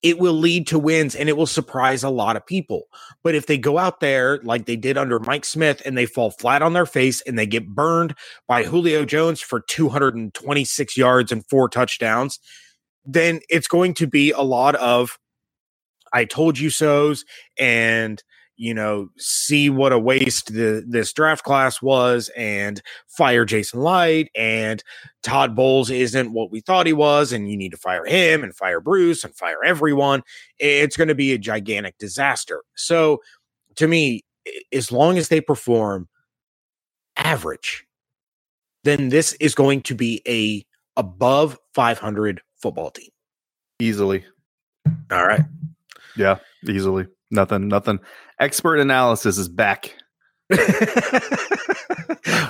it 0.02 0.18
will 0.18 0.34
lead 0.34 0.66
to 0.68 0.78
wins 0.78 1.14
and 1.14 1.28
it 1.28 1.36
will 1.36 1.46
surprise 1.46 2.04
a 2.04 2.10
lot 2.10 2.36
of 2.36 2.46
people. 2.46 2.84
But 3.22 3.34
if 3.34 3.46
they 3.46 3.58
go 3.58 3.78
out 3.78 4.00
there 4.00 4.38
like 4.42 4.66
they 4.66 4.76
did 4.76 4.98
under 4.98 5.18
Mike 5.18 5.44
Smith 5.44 5.80
and 5.84 5.96
they 5.96 6.06
fall 6.06 6.30
flat 6.30 6.62
on 6.62 6.74
their 6.74 6.86
face 6.86 7.22
and 7.22 7.38
they 7.38 7.46
get 7.46 7.68
burned 7.68 8.14
by 8.46 8.64
Julio 8.64 9.04
Jones 9.04 9.40
for 9.40 9.60
226 9.60 10.96
yards 10.96 11.32
and 11.32 11.46
four 11.48 11.68
touchdowns, 11.68 12.38
then 13.04 13.40
it's 13.48 13.68
going 13.68 13.94
to 13.94 14.06
be 14.06 14.30
a 14.30 14.42
lot 14.42 14.74
of 14.76 15.18
I 16.12 16.24
told 16.24 16.58
you 16.58 16.70
so's 16.70 17.24
and 17.58 18.22
you 18.56 18.72
know, 18.74 19.08
see 19.18 19.68
what 19.68 19.92
a 19.92 19.98
waste 19.98 20.52
the, 20.52 20.84
this 20.86 21.12
draft 21.12 21.44
class 21.44 21.82
was 21.82 22.30
and 22.36 22.80
fire 23.08 23.44
Jason 23.44 23.80
Licht 23.80 24.30
and 24.36 24.82
Todd 25.22 25.56
Bowles 25.56 25.90
isn't 25.90 26.32
what 26.32 26.50
we 26.50 26.60
thought 26.60 26.86
he 26.86 26.92
was 26.92 27.32
and 27.32 27.50
you 27.50 27.56
need 27.56 27.72
to 27.72 27.76
fire 27.76 28.04
him 28.04 28.44
and 28.44 28.54
fire 28.54 28.80
Bruce 28.80 29.24
and 29.24 29.34
fire 29.36 29.62
everyone. 29.64 30.22
It's 30.58 30.96
going 30.96 31.08
to 31.08 31.14
be 31.14 31.32
a 31.32 31.38
gigantic 31.38 31.98
disaster. 31.98 32.62
So 32.76 33.20
to 33.76 33.88
me, 33.88 34.24
as 34.72 34.92
long 34.92 35.18
as 35.18 35.28
they 35.28 35.40
perform 35.40 36.08
average, 37.16 37.86
then 38.84 39.08
this 39.08 39.32
is 39.34 39.54
going 39.54 39.82
to 39.82 39.94
be 39.94 40.22
a 40.28 40.64
above 40.96 41.58
500 41.74 42.40
football 42.60 42.90
team. 42.90 43.10
Easily. 43.80 44.24
All 45.10 45.26
right. 45.26 45.40
Yeah, 46.16 46.38
easily. 46.68 47.06
Nothing, 47.30 47.68
nothing. 47.68 48.00
Expert 48.38 48.76
analysis 48.78 49.38
is 49.38 49.48
back. 49.48 49.96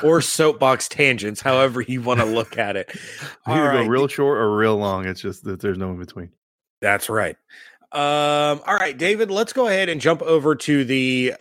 or 0.02 0.20
soapbox 0.20 0.88
tangents, 0.88 1.40
however 1.40 1.80
you 1.80 2.02
want 2.02 2.20
to 2.20 2.26
look 2.26 2.58
at 2.58 2.76
it. 2.76 2.90
All 3.46 3.54
Either 3.54 3.68
right. 3.68 3.84
go 3.84 3.88
real 3.88 4.08
short 4.08 4.38
or 4.38 4.56
real 4.56 4.76
long. 4.76 5.06
It's 5.06 5.20
just 5.20 5.44
that 5.44 5.60
there's 5.60 5.78
no 5.78 5.90
in 5.90 5.98
between. 5.98 6.30
That's 6.80 7.08
right. 7.08 7.37
Um, 7.92 8.60
all 8.66 8.74
right, 8.74 8.98
David, 8.98 9.30
let's 9.30 9.52
go 9.52 9.68
ahead 9.68 9.88
and 9.88 10.00
jump 10.00 10.20
over 10.22 10.56
to 10.56 10.84
the 10.84 11.34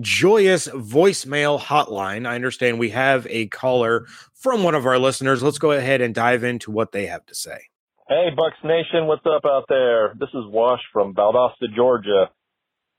joyous 0.00 0.66
voicemail 0.66 1.60
hotline. 1.60 2.26
I 2.26 2.34
understand 2.34 2.80
we 2.80 2.90
have 2.90 3.28
a 3.30 3.46
caller 3.46 4.06
from 4.34 4.64
one 4.64 4.74
of 4.74 4.86
our 4.86 4.98
listeners. 4.98 5.40
Let's 5.40 5.58
go 5.58 5.70
ahead 5.70 6.00
and 6.00 6.12
dive 6.12 6.42
into 6.42 6.72
what 6.72 6.90
they 6.90 7.06
have 7.06 7.24
to 7.26 7.34
say. 7.36 7.60
Hey, 8.08 8.30
Bucs 8.36 8.64
Nation, 8.64 9.06
what's 9.06 9.24
up 9.24 9.42
out 9.44 9.66
there? 9.68 10.14
This 10.18 10.30
is 10.30 10.44
Wash 10.46 10.80
from 10.92 11.14
Valdosta, 11.14 11.72
Georgia. 11.76 12.30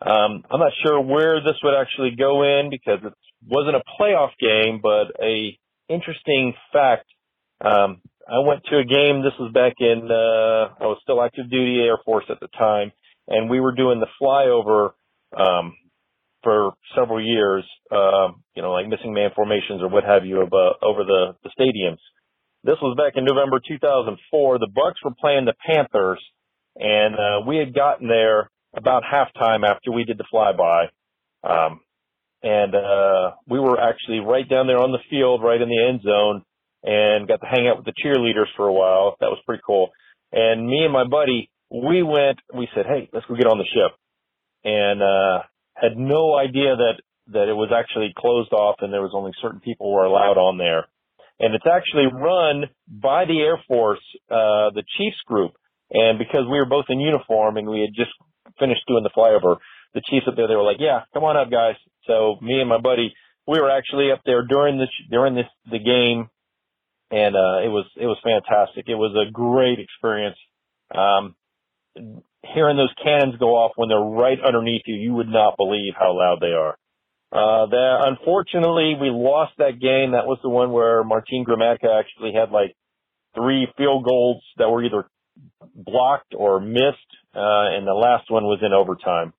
Um, 0.02 0.44
I'm 0.50 0.60
not 0.60 0.74
sure 0.84 1.00
where 1.00 1.42
this 1.42 1.58
would 1.64 1.80
actually 1.80 2.16
go 2.18 2.44
in 2.44 2.70
because 2.72 3.00
it 3.04 3.14
wasn't 3.48 3.76
a 3.76 3.84
playoff 4.00 4.32
game, 4.40 4.80
but 4.82 5.14
a 5.22 5.58
interesting 5.90 6.54
fact. 6.74 7.06
Um, 7.64 8.02
I 8.28 8.40
went 8.40 8.64
to 8.66 8.78
a 8.78 8.84
game. 8.84 9.22
This 9.22 9.38
was 9.40 9.52
back 9.54 9.74
in 9.80 10.10
uh, 10.10 10.74
I 10.82 10.88
was 10.88 11.00
still 11.04 11.22
active 11.22 11.50
duty 11.52 11.82
Air 11.82 11.98
Force 12.04 12.26
at 12.30 12.40
the 12.40 12.48
time, 12.58 12.92
and 13.28 13.50
we 13.50 13.60
were 13.60 13.76
doing 13.76 14.00
the 14.00 14.08
flyover 14.22 14.92
um, 15.38 15.76
for 16.42 16.74
several 16.96 17.24
years. 17.24 17.64
Uh, 17.92 18.30
you 18.56 18.64
know, 18.64 18.72
like 18.72 18.88
missing 18.88 19.14
man 19.14 19.30
formations 19.36 19.82
or 19.82 19.90
what 19.90 20.04
have 20.04 20.26
you, 20.26 20.42
of, 20.42 20.52
uh, 20.54 20.84
over 20.84 21.04
the, 21.04 21.36
the 21.44 21.50
stadiums. 21.60 22.00
This 22.64 22.78
was 22.82 22.96
back 22.98 23.14
in 23.16 23.26
November 23.26 23.60
2004. 23.68 24.60
The 24.60 24.68
Bucks 24.68 25.00
were 25.04 25.14
playing 25.20 25.46
the 25.46 25.56
Panthers, 25.66 26.22
and 26.76 27.16
uh, 27.16 27.46
we 27.46 27.58
had 27.58 27.74
gotten 27.74 28.08
there 28.08 28.50
about 28.74 29.04
halftime 29.04 29.68
after 29.68 29.92
we 29.92 30.04
did 30.04 30.18
the 30.18 30.26
flyby. 30.34 30.88
Um, 31.44 31.82
and, 32.44 32.74
uh, 32.74 33.32
we 33.48 33.60
were 33.60 33.80
actually 33.80 34.20
right 34.20 34.48
down 34.48 34.68
there 34.68 34.82
on 34.82 34.92
the 34.92 35.04
field, 35.10 35.44
right 35.44 35.62
in 35.62 35.70
the 35.70 35.88
end 35.90 36.02
zone 36.02 36.44
and 36.84 37.28
got 37.28 37.42
to 37.42 37.48
hang 37.48 37.68
out 37.68 37.78
with 37.78 37.86
the 37.86 37.94
cheerleaders 38.04 38.50
for 38.56 38.68
a 38.68 38.74
while. 38.74 39.16
That 39.20 39.30
was 39.30 39.40
pretty 39.46 39.62
cool. 39.66 39.90
And 40.32 40.66
me 40.68 40.84
and 40.84 40.94
my 40.94 41.08
buddy, 41.08 41.50
we 41.70 42.02
went, 42.02 42.40
we 42.54 42.68
said, 42.74 42.86
Hey, 42.86 43.10
let's 43.14 43.26
go 43.28 43.36
get 43.36 43.48
on 43.48 43.60
the 43.60 43.66
ship 43.66 43.98
and, 44.64 45.02
uh, 45.02 45.44
had 45.76 45.98
no 45.98 46.38
idea 46.38 46.76
that, 46.76 47.02
that 47.28 47.48
it 47.48 47.54
was 47.54 47.72
actually 47.76 48.14
closed 48.18 48.52
off 48.54 48.78
and 48.82 48.92
there 48.92 49.02
was 49.02 49.14
only 49.14 49.32
certain 49.42 49.60
people 49.60 49.92
were 49.92 50.06
allowed 50.06 50.38
on 50.38 50.58
there. 50.58 50.88
And 51.40 51.56
it's 51.56 51.66
actually 51.66 52.06
run 52.06 52.66
by 52.88 53.26
the 53.26 53.40
Air 53.42 53.58
Force, 53.68 54.04
uh, 54.30 54.70
the 54.78 54.84
Chiefs 54.98 55.18
group. 55.26 55.54
And 55.90 56.20
because 56.20 56.46
we 56.50 56.60
were 56.60 56.70
both 56.70 56.86
in 56.90 57.00
uniform 57.00 57.58
and 57.58 57.68
we 57.68 57.82
had 57.82 57.96
just 57.96 58.12
finished 58.60 58.82
doing 58.88 59.04
the 59.04 59.10
flyover, 59.16 59.58
the 59.94 60.02
chiefs 60.10 60.28
up 60.28 60.36
there, 60.36 60.48
they 60.48 60.56
were 60.56 60.64
like, 60.64 60.80
yeah, 60.80 61.02
come 61.14 61.24
on 61.24 61.38
up, 61.38 61.52
guys. 61.52 61.76
So 62.08 62.38
me 62.42 62.60
and 62.60 62.70
my 62.70 62.80
buddy, 62.80 63.14
we 63.48 63.60
were 63.60 63.70
actually 63.70 64.12
up 64.12 64.22
there 64.26 64.46
during 64.46 64.78
this, 64.78 64.90
during 65.10 65.36
this, 65.36 65.48
the 65.70 65.80
game. 65.80 66.30
And, 67.12 67.36
uh, 67.36 67.60
it 67.60 67.68
was, 67.68 67.86
it 67.98 68.06
was 68.06 68.18
fantastic. 68.24 68.86
It 68.88 68.96
was 68.96 69.14
a 69.16 69.32
great 69.32 69.80
experience. 69.80 70.38
Um, 70.94 71.36
hearing 72.54 72.78
those 72.78 72.94
cannons 73.04 73.38
go 73.38 73.56
off 73.56 73.74
when 73.76 73.90
they're 73.90 74.00
right 74.00 74.40
underneath 74.40 74.84
you, 74.86 74.96
you 74.96 75.14
would 75.14 75.28
not 75.28 75.58
believe 75.58 75.94
how 75.98 76.18
loud 76.18 76.40
they 76.40 76.54
are. 76.54 76.78
Uh, 77.34 77.66
that 77.68 78.04
unfortunately 78.08 78.96
we 79.00 79.10
lost 79.10 79.54
that 79.58 79.80
game. 79.80 80.12
That 80.12 80.28
was 80.28 80.40
the 80.44 80.50
one 80.50 80.72
where 80.72 81.04
Martin 81.04 81.46
Gramatica 81.46 81.98
actually 81.98 82.34
had 82.34 82.52
like 82.52 82.76
three 83.36 83.68
field 83.78 84.04
goals 84.04 84.44
that 84.58 84.70
were 84.70 84.84
either 84.84 85.06
blocked 85.76 86.34
or 86.36 86.60
missed, 86.60 86.98
uh, 87.36 87.76
and 87.76 87.88
the 87.88 87.94
last 87.94 88.30
one 88.30 88.44
was 88.44 88.60
in 88.62 88.74
overtime. 88.74 89.34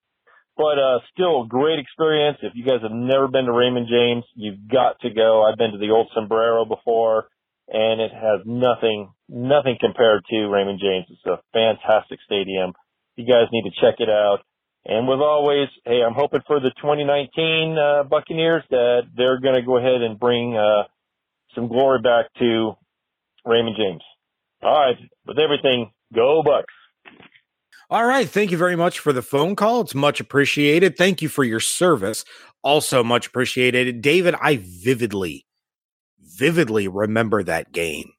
But 0.56 0.78
uh, 0.78 0.98
still 1.12 1.42
a 1.42 1.48
great 1.48 1.78
experience. 1.78 2.38
If 2.42 2.52
you 2.54 2.64
guys 2.64 2.82
have 2.82 2.92
never 2.92 3.28
been 3.28 3.46
to 3.46 3.52
Raymond 3.52 3.88
James, 3.88 4.24
you've 4.34 4.68
got 4.68 5.00
to 5.00 5.10
go. 5.10 5.42
I've 5.42 5.56
been 5.56 5.72
to 5.72 5.78
the 5.78 5.90
old 5.90 6.10
Sombrero 6.14 6.64
before, 6.64 7.28
and 7.68 8.00
it 8.00 8.12
has 8.12 8.44
nothing, 8.44 9.12
nothing 9.28 9.76
compared 9.80 10.24
to 10.28 10.48
Raymond 10.48 10.80
James. 10.80 11.06
It's 11.08 11.24
a 11.26 11.40
fantastic 11.52 12.20
stadium. 12.26 12.74
You 13.16 13.24
guys 13.24 13.48
need 13.50 13.64
to 13.64 13.80
check 13.80 14.00
it 14.00 14.10
out. 14.10 14.40
And 14.84 15.06
with 15.06 15.20
always, 15.20 15.68
hey, 15.86 16.02
I'm 16.04 16.14
hoping 16.14 16.40
for 16.46 16.60
the 16.60 16.70
2019 16.82 17.78
uh, 17.78 18.02
Buccaneers 18.04 18.64
that 18.70 19.02
they're 19.16 19.40
going 19.40 19.54
to 19.54 19.62
go 19.62 19.78
ahead 19.78 20.02
and 20.02 20.18
bring 20.18 20.56
uh, 20.56 20.84
some 21.54 21.68
glory 21.68 22.00
back 22.02 22.26
to 22.40 22.72
Raymond 23.46 23.76
James. 23.78 24.02
All 24.62 24.78
right, 24.78 24.96
with 25.26 25.38
everything, 25.38 25.92
Go 26.14 26.42
Bucs. 26.42 26.64
All 27.92 28.06
right. 28.06 28.26
Thank 28.26 28.50
you 28.50 28.56
very 28.56 28.74
much 28.74 29.00
for 29.00 29.12
the 29.12 29.20
phone 29.20 29.54
call. 29.54 29.82
It's 29.82 29.94
much 29.94 30.18
appreciated. 30.18 30.96
Thank 30.96 31.20
you 31.20 31.28
for 31.28 31.44
your 31.44 31.60
service. 31.60 32.24
Also 32.62 33.04
much 33.04 33.26
appreciated. 33.26 34.00
David, 34.00 34.34
I 34.40 34.62
vividly, 34.62 35.44
vividly 36.18 36.88
remember 36.88 37.42
that 37.42 37.70
game 37.70 38.10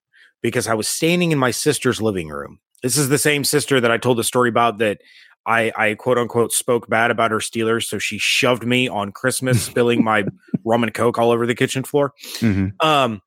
because 0.43 0.67
I 0.67 0.75
was 0.75 0.87
standing 0.87 1.31
in 1.31 1.39
my 1.39 1.49
sister's 1.49 1.99
living 1.99 2.27
room. 2.29 2.59
This 2.83 2.97
is 2.97 3.09
the 3.09 3.17
same 3.17 3.43
sister 3.43 3.81
that 3.81 3.89
I 3.89 3.97
told 3.97 4.19
the 4.19 4.23
story 4.23 4.47
about 4.47 4.77
that 4.77 5.01
I, 5.47 5.71
I 5.75 5.95
quote 5.95 6.19
unquote 6.19 6.53
spoke 6.53 6.87
bad 6.87 7.09
about 7.09 7.31
her 7.31 7.39
Steelers, 7.39 7.85
so 7.85 7.97
she 7.97 8.19
shoved 8.19 8.67
me 8.67 8.87
on 8.87 9.11
Christmas, 9.11 9.63
spilling 9.63 10.03
my 10.03 10.25
rum 10.63 10.83
and 10.83 10.93
coke 10.93 11.17
all 11.17 11.31
over 11.31 11.47
the 11.47 11.55
kitchen 11.55 11.83
floor. 11.83 12.13
Mhm. 12.41 12.73
Um, 12.85 13.23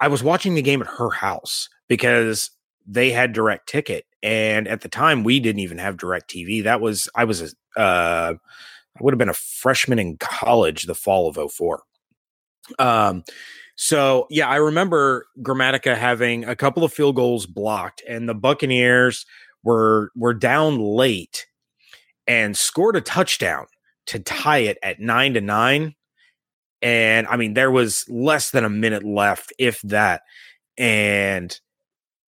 I 0.00 0.08
was 0.08 0.22
watching 0.22 0.54
the 0.54 0.62
game 0.62 0.80
at 0.80 0.88
her 0.88 1.10
house 1.10 1.68
because 1.86 2.50
they 2.86 3.10
had 3.10 3.34
direct 3.34 3.68
ticket, 3.68 4.06
and 4.22 4.68
at 4.68 4.82
the 4.82 4.88
time 4.88 5.24
we 5.24 5.40
didn't 5.40 5.60
even 5.60 5.78
have 5.78 5.96
DirecTV. 5.96 6.64
That 6.64 6.80
was 6.80 7.08
I 7.14 7.24
was 7.24 7.42
a 7.76 7.80
uh, 7.80 8.34
I 8.34 9.02
would 9.02 9.14
have 9.14 9.18
been 9.18 9.28
a 9.28 9.34
freshman 9.34 9.98
in 9.98 10.16
college 10.18 10.84
the 10.84 10.94
fall 10.94 11.28
of 11.28 11.52
04. 11.52 11.82
Um, 12.78 13.24
so 13.76 14.26
yeah, 14.30 14.48
I 14.48 14.56
remember 14.56 15.26
Gramatica 15.40 15.96
having 15.96 16.44
a 16.44 16.56
couple 16.56 16.84
of 16.84 16.92
field 16.92 17.16
goals 17.16 17.46
blocked, 17.46 18.02
and 18.08 18.28
the 18.28 18.34
Buccaneers 18.34 19.24
were 19.62 20.10
were 20.14 20.34
down 20.34 20.78
late 20.78 21.46
and 22.26 22.56
scored 22.56 22.96
a 22.96 23.00
touchdown 23.00 23.66
to 24.06 24.18
tie 24.18 24.58
it 24.58 24.78
at 24.82 25.00
nine 25.00 25.34
to 25.34 25.40
nine. 25.40 25.94
And 26.82 27.26
I 27.26 27.36
mean, 27.36 27.54
there 27.54 27.70
was 27.70 28.04
less 28.08 28.50
than 28.50 28.64
a 28.64 28.70
minute 28.70 29.04
left, 29.04 29.52
if 29.58 29.80
that. 29.82 30.22
And 30.78 31.58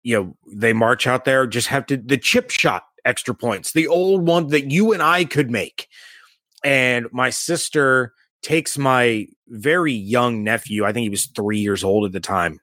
you 0.07 0.15
know, 0.17 0.37
they 0.47 0.73
march 0.73 1.09
out 1.09 1.25
there, 1.25 1.49
just 1.49 1.67
have 1.67 1.85
to 1.87 1.97
the 1.97 2.17
chip 2.17 2.49
shot 2.49 2.85
extra 3.05 3.35
points, 3.35 3.73
the 3.73 3.89
old 3.89 4.25
one 4.25 4.47
that 4.49 4.71
you 4.71 4.93
and 4.93 5.03
I 5.03 5.25
could 5.25 5.51
make. 5.51 5.89
And 6.63 7.09
my 7.11 7.31
sister 7.31 8.13
takes 8.41 8.79
my 8.79 9.27
very 9.49 9.93
young 9.93 10.45
nephew, 10.45 10.85
I 10.85 10.93
think 10.93 11.03
he 11.03 11.11
was 11.11 11.27
three 11.27 11.59
years 11.59 11.83
old 11.83 12.05
at 12.05 12.13
the 12.13 12.21
time, 12.21 12.61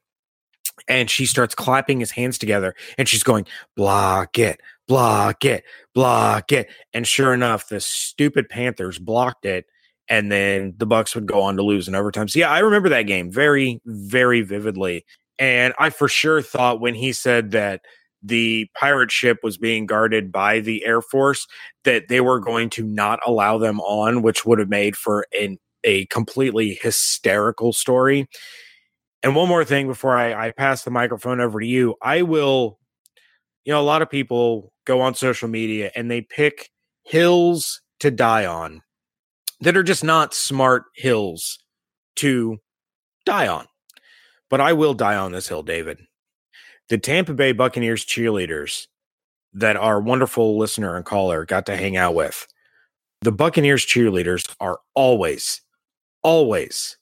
and 0.88 1.10
she 1.10 1.26
starts 1.26 1.54
clapping 1.54 2.00
his 2.00 2.12
hands 2.12 2.38
together 2.38 2.76
and 2.98 3.10
she's 3.10 3.24
going, 3.24 3.46
block 3.76 4.40
it, 4.40 4.62
block 4.88 5.44
it, 5.44 5.66
block 5.94 6.54
it. 6.54 6.70
And 6.94 7.06
sure 7.06 7.34
enough, 7.34 7.68
the 7.68 7.82
stupid 7.82 8.48
Panthers 8.48 9.00
blocked 9.00 9.44
it. 9.44 9.66
And 10.08 10.32
then 10.32 10.76
the 10.78 10.88
Bucs 10.88 11.14
would 11.14 11.26
go 11.26 11.42
on 11.42 11.58
to 11.58 11.64
lose 11.64 11.90
in 11.90 11.96
overtime. 11.96 12.30
So 12.30 12.40
yeah, 12.40 12.52
I 12.52 12.60
remember 12.60 12.88
that 12.90 13.04
game 13.04 13.32
very, 13.32 13.82
very 13.86 14.42
vividly. 14.42 15.06
And 15.40 15.74
I 15.80 15.90
for 15.90 16.08
sure 16.08 16.42
thought 16.42 16.80
when 16.80 16.96
he 16.96 17.12
said 17.14 17.52
that 17.52 17.82
the 18.22 18.68
pirate 18.76 19.12
ship 19.12 19.40
was 19.44 19.58
being 19.58 19.86
guarded 19.86 20.32
by 20.32 20.60
the 20.62 20.86
Air 20.86 21.02
Force 21.02 21.46
that 21.84 22.08
they 22.08 22.22
were 22.22 22.40
going 22.40 22.70
to 22.72 22.84
not 22.84 23.20
allow 23.26 23.58
them 23.58 23.82
on, 23.82 24.22
which 24.22 24.46
would 24.46 24.60
have 24.60 24.70
made 24.70 24.96
for 24.96 25.26
an 25.40 25.58
a 25.84 26.06
completely 26.06 26.80
hysterical 26.82 27.74
story. 27.74 28.28
And 29.22 29.36
one 29.36 29.50
more 29.50 29.66
thing 29.66 29.88
before 29.88 30.16
I, 30.18 30.48
I 30.48 30.52
pass 30.52 30.84
the 30.84 30.92
microphone 30.92 31.42
over 31.42 31.60
to 31.60 31.66
you, 31.66 31.96
I 32.02 32.22
will, 32.22 32.80
you 33.66 33.74
know, 33.74 33.82
a 33.82 33.84
lot 33.84 34.02
of 34.02 34.10
people 34.10 34.72
go 34.86 35.02
on 35.02 35.16
social 35.16 35.48
media 35.48 35.92
and 35.96 36.10
they 36.10 36.22
pick 36.22 36.70
hills 37.04 37.82
to 38.00 38.12
die 38.12 38.46
on 38.46 38.82
that 39.62 39.78
are 39.78 39.84
just 39.84 40.04
not 40.04 40.34
smart 40.34 40.84
hills 40.96 41.60
to 42.18 42.58
die 43.26 43.48
on. 43.48 43.66
But 44.54 44.62
I 44.62 44.74
will 44.74 44.94
die 44.94 45.16
on 45.16 45.32
this 45.32 45.48
hill, 45.48 45.64
David. 45.64 46.06
The 46.90 47.00
Tampa 47.00 47.34
Bay 47.34 47.54
Buccaneers 47.54 48.06
cheerleaders 48.06 48.86
that 49.52 49.76
our 49.76 50.00
wonderful 50.00 50.60
listener 50.60 50.96
and 50.96 51.04
caller 51.04 51.44
got 51.44 51.66
to 51.66 51.76
hang 51.76 51.98
out 51.98 52.14
with. 52.14 52.48
The 53.24 53.32
Buccaneers 53.32 53.84
cheerleaders 53.84 54.56
are 54.60 54.80
always, 54.94 55.62
always 56.22 56.98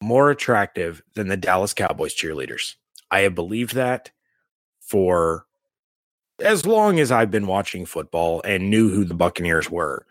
more 0.00 0.30
attractive 0.30 1.02
than 1.16 1.26
the 1.26 1.36
Dallas 1.36 1.74
Cowboys 1.74 2.14
cheerleaders. 2.14 2.76
I 3.10 3.22
have 3.22 3.34
believed 3.34 3.74
that 3.74 4.12
for 4.78 5.46
as 6.38 6.64
long 6.64 7.00
as 7.00 7.10
I've 7.10 7.32
been 7.32 7.48
watching 7.48 7.86
football 7.86 8.40
and 8.44 8.70
knew 8.70 8.88
who 8.88 9.04
the 9.04 9.14
Buccaneers 9.14 9.68
were. 9.68 10.06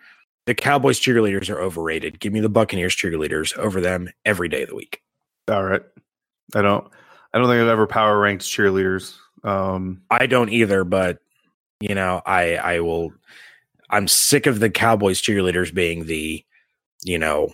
The 0.48 0.54
Cowboys 0.54 1.00
cheerleaders 1.00 1.50
are 1.50 1.62
overrated. 1.62 2.20
Give 2.20 2.34
me 2.34 2.42
the 2.42 2.50
Buccaneers 2.50 2.94
cheerleaders 2.94 3.58
over 3.58 3.80
them 3.80 4.10
every 4.26 4.50
day 4.50 4.64
of 4.64 4.68
the 4.68 4.76
week. 4.76 5.02
All 5.48 5.64
right. 5.64 5.82
I 6.54 6.62
don't. 6.62 6.88
I 7.34 7.38
don't 7.38 7.48
think 7.48 7.62
I've 7.62 7.68
ever 7.68 7.88
power 7.88 8.20
ranked 8.20 8.46
cheerleaders. 8.46 9.16
Um, 9.44 10.02
I 10.10 10.26
don't 10.26 10.50
either, 10.50 10.84
but 10.84 11.20
you 11.80 11.96
know, 11.96 12.22
I 12.26 12.56
I 12.56 12.80
will. 12.80 13.12
I'm 13.90 14.08
sick 14.08 14.46
of 14.46 14.60
the 14.60 14.70
Cowboys 14.70 15.22
cheerleaders 15.22 15.74
being 15.74 16.06
the, 16.06 16.44
you 17.04 17.20
know, 17.20 17.54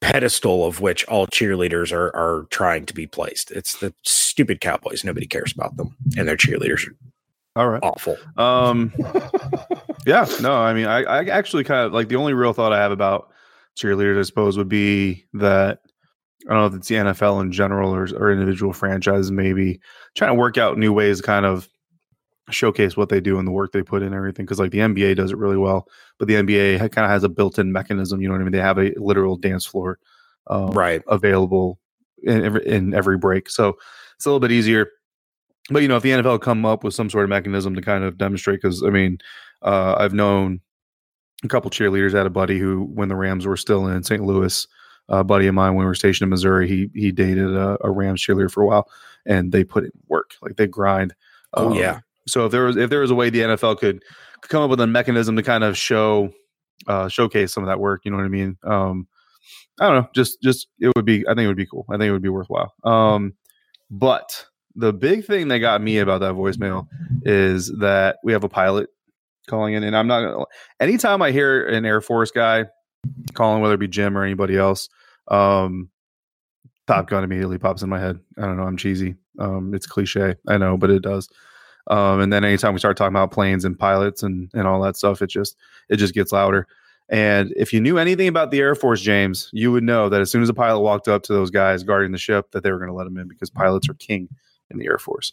pedestal 0.00 0.64
of 0.66 0.80
which 0.80 1.04
all 1.06 1.26
cheerleaders 1.26 1.92
are 1.92 2.14
are 2.14 2.46
trying 2.50 2.86
to 2.86 2.94
be 2.94 3.06
placed. 3.06 3.50
It's 3.50 3.78
the 3.78 3.94
stupid 4.04 4.60
Cowboys. 4.60 5.04
Nobody 5.04 5.26
cares 5.26 5.52
about 5.52 5.76
them, 5.76 5.96
and 6.16 6.28
their 6.28 6.36
cheerleaders 6.36 6.86
are 6.86 6.96
all 7.56 7.68
right. 7.68 7.82
awful. 7.82 8.16
Um, 8.36 8.92
yeah, 10.06 10.26
no, 10.40 10.54
I 10.54 10.74
mean, 10.74 10.86
I, 10.86 11.02
I 11.02 11.24
actually 11.24 11.64
kind 11.64 11.86
of 11.86 11.92
like 11.92 12.08
the 12.08 12.16
only 12.16 12.34
real 12.34 12.52
thought 12.52 12.72
I 12.72 12.78
have 12.78 12.92
about 12.92 13.30
cheerleaders, 13.76 14.18
I 14.18 14.22
suppose, 14.22 14.58
would 14.58 14.68
be 14.68 15.24
that 15.32 15.80
I 16.46 16.52
don't 16.52 16.60
know 16.60 16.66
if 16.66 16.74
it's 16.74 16.88
the 16.88 16.94
NFL 16.96 17.42
in 17.42 17.50
general 17.52 17.94
or, 17.94 18.06
or 18.16 18.30
individual 18.30 18.72
franchises, 18.72 19.30
maybe 19.32 19.80
trying 20.14 20.30
to 20.30 20.34
work 20.34 20.56
out 20.58 20.78
new 20.78 20.92
ways 20.92 21.18
to 21.18 21.22
kind 21.24 21.44
of 21.44 21.68
showcase 22.50 22.96
what 22.96 23.08
they 23.08 23.20
do 23.20 23.38
and 23.38 23.46
the 23.48 23.52
work 23.52 23.72
they 23.72 23.82
put 23.82 24.02
in 24.02 24.14
everything. 24.14 24.44
Because 24.46 24.60
like 24.60 24.70
the 24.70 24.78
NBA 24.78 25.16
does 25.16 25.32
it 25.32 25.38
really 25.38 25.56
well, 25.56 25.88
but 26.18 26.28
the 26.28 26.34
NBA 26.34 26.78
kind 26.92 27.04
of 27.04 27.10
has 27.10 27.24
a 27.24 27.28
built-in 27.28 27.72
mechanism. 27.72 28.20
You 28.20 28.28
know 28.28 28.34
what 28.34 28.40
I 28.40 28.44
mean? 28.44 28.52
They 28.52 28.58
have 28.60 28.78
a 28.78 28.92
literal 28.96 29.36
dance 29.36 29.66
floor, 29.66 29.98
um, 30.46 30.70
Right. 30.70 31.02
available 31.08 31.80
in 32.22 32.44
every 32.44 32.66
in 32.66 32.94
every 32.94 33.18
break, 33.18 33.50
so 33.50 33.76
it's 34.14 34.24
a 34.24 34.28
little 34.28 34.40
bit 34.40 34.52
easier. 34.52 34.88
But 35.70 35.82
you 35.82 35.88
know, 35.88 35.96
if 35.96 36.02
the 36.04 36.10
NFL 36.12 36.40
come 36.42 36.64
up 36.64 36.84
with 36.84 36.94
some 36.94 37.10
sort 37.10 37.24
of 37.24 37.30
mechanism 37.30 37.74
to 37.74 37.82
kind 37.82 38.04
of 38.04 38.16
demonstrate, 38.16 38.62
because 38.62 38.84
I 38.84 38.90
mean, 38.90 39.18
uh, 39.62 39.96
I've 39.98 40.14
known 40.14 40.60
a 41.44 41.48
couple 41.48 41.70
cheerleaders. 41.72 42.14
I 42.14 42.18
had 42.18 42.26
a 42.26 42.30
buddy 42.30 42.58
who, 42.58 42.84
when 42.84 43.08
the 43.08 43.16
Rams 43.16 43.46
were 43.46 43.56
still 43.56 43.88
in 43.88 44.02
St. 44.04 44.22
Louis, 44.22 44.66
a 45.08 45.24
buddy 45.24 45.46
of 45.46 45.54
mine 45.54 45.74
when 45.74 45.84
we 45.84 45.86
were 45.86 45.94
stationed 45.94 46.26
in 46.26 46.30
Missouri, 46.30 46.68
he 46.68 46.90
he 46.94 47.12
dated 47.12 47.54
a, 47.54 47.76
a 47.82 47.90
Rams 47.90 48.24
cheerleader 48.24 48.50
for 48.50 48.62
a 48.62 48.66
while, 48.66 48.88
and 49.24 49.52
they 49.52 49.64
put 49.64 49.84
in 49.84 49.90
work, 50.08 50.32
like 50.42 50.56
they 50.56 50.66
grind. 50.66 51.14
Oh, 51.54 51.68
Um, 51.68 51.74
yeah. 51.74 52.00
So 52.28 52.46
if 52.46 52.52
there 52.52 52.64
was 52.64 52.76
if 52.76 52.90
there 52.90 53.00
was 53.00 53.10
a 53.10 53.14
way 53.14 53.30
the 53.30 53.40
NFL 53.40 53.78
could, 53.78 54.02
come 54.42 54.62
up 54.62 54.70
with 54.70 54.80
a 54.80 54.86
mechanism 54.86 55.36
to 55.36 55.42
kind 55.42 55.64
of 55.64 55.76
show 55.76 56.30
uh, 56.86 57.08
showcase 57.08 57.52
some 57.52 57.62
of 57.62 57.68
that 57.68 57.80
work, 57.80 58.02
you 58.04 58.10
know 58.10 58.16
what 58.16 58.24
I 58.24 58.28
mean? 58.28 58.56
Um, 58.64 59.06
I 59.80 59.86
don't 59.88 60.02
know, 60.02 60.08
just 60.14 60.42
just 60.42 60.68
it 60.80 60.92
would 60.96 61.04
be. 61.04 61.26
I 61.26 61.30
think 61.34 61.44
it 61.44 61.48
would 61.48 61.56
be 61.56 61.66
cool. 61.66 61.84
I 61.88 61.92
think 61.94 62.08
it 62.08 62.12
would 62.12 62.22
be 62.22 62.28
worthwhile. 62.28 62.72
Um, 62.84 63.34
but 63.90 64.46
the 64.74 64.92
big 64.92 65.24
thing 65.24 65.48
that 65.48 65.58
got 65.60 65.80
me 65.80 65.98
about 65.98 66.20
that 66.20 66.34
voicemail 66.34 66.86
is 67.22 67.72
that 67.78 68.18
we 68.24 68.32
have 68.32 68.44
a 68.44 68.48
pilot 68.48 68.88
calling 69.48 69.74
in, 69.74 69.84
and 69.84 69.96
I'm 69.96 70.06
not 70.06 70.20
gonna. 70.22 70.44
Anytime 70.80 71.22
I 71.22 71.30
hear 71.30 71.66
an 71.66 71.84
Air 71.84 72.00
Force 72.00 72.30
guy 72.30 72.64
calling, 73.34 73.62
whether 73.62 73.74
it 73.74 73.80
be 73.80 73.88
Jim 73.88 74.16
or 74.16 74.24
anybody 74.24 74.56
else, 74.56 74.88
um, 75.28 75.90
Top 76.86 77.08
Gun 77.08 77.24
immediately 77.24 77.58
pops 77.58 77.82
in 77.82 77.88
my 77.88 77.98
head. 77.98 78.18
I 78.38 78.42
don't 78.42 78.56
know. 78.56 78.62
I'm 78.62 78.76
cheesy. 78.76 79.16
Um, 79.38 79.74
it's 79.74 79.86
cliche. 79.86 80.36
I 80.48 80.56
know, 80.56 80.76
but 80.76 80.90
it 80.90 81.02
does. 81.02 81.28
Um, 81.88 82.20
and 82.20 82.32
then 82.32 82.44
anytime 82.44 82.72
we 82.72 82.78
start 82.78 82.96
talking 82.96 83.14
about 83.14 83.30
planes 83.30 83.64
and 83.64 83.78
pilots 83.78 84.22
and 84.22 84.50
and 84.54 84.66
all 84.66 84.80
that 84.82 84.96
stuff, 84.96 85.22
it 85.22 85.28
just 85.28 85.56
it 85.88 85.96
just 85.96 86.14
gets 86.14 86.32
louder. 86.32 86.66
And 87.08 87.52
if 87.56 87.72
you 87.72 87.80
knew 87.80 87.98
anything 87.98 88.26
about 88.26 88.50
the 88.50 88.60
Air 88.60 88.74
Force, 88.74 89.00
James, 89.00 89.48
you 89.52 89.70
would 89.70 89.84
know 89.84 90.08
that 90.08 90.20
as 90.20 90.30
soon 90.30 90.42
as 90.42 90.48
a 90.48 90.54
pilot 90.54 90.80
walked 90.80 91.06
up 91.06 91.22
to 91.24 91.32
those 91.32 91.50
guys 91.50 91.84
guarding 91.84 92.10
the 92.10 92.18
ship, 92.18 92.50
that 92.50 92.64
they 92.64 92.72
were 92.72 92.78
going 92.78 92.90
to 92.90 92.96
let 92.96 93.06
him 93.06 93.16
in 93.16 93.28
because 93.28 93.50
pilots 93.50 93.88
are 93.88 93.94
king 93.94 94.28
in 94.70 94.78
the 94.78 94.86
Air 94.86 94.98
Force. 94.98 95.32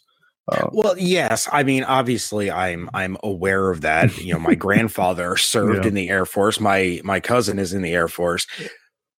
Uh, 0.50 0.68
Well, 0.72 0.94
yes. 0.98 1.48
I 1.52 1.62
mean, 1.62 1.84
obviously, 1.84 2.50
I'm 2.50 2.90
I'm 2.92 3.16
aware 3.22 3.70
of 3.70 3.80
that. 3.82 4.16
You 4.18 4.34
know, 4.34 4.38
my 4.40 4.54
grandfather 4.54 5.36
served 5.38 5.84
Yeah. 5.84 5.88
in 5.88 5.94
the 5.94 6.08
Air 6.10 6.26
Force. 6.26 6.60
My 6.60 7.00
my 7.04 7.20
cousin 7.20 7.58
is 7.58 7.72
in 7.72 7.82
the 7.82 7.92
Air 7.92 8.08
Force, 8.08 8.46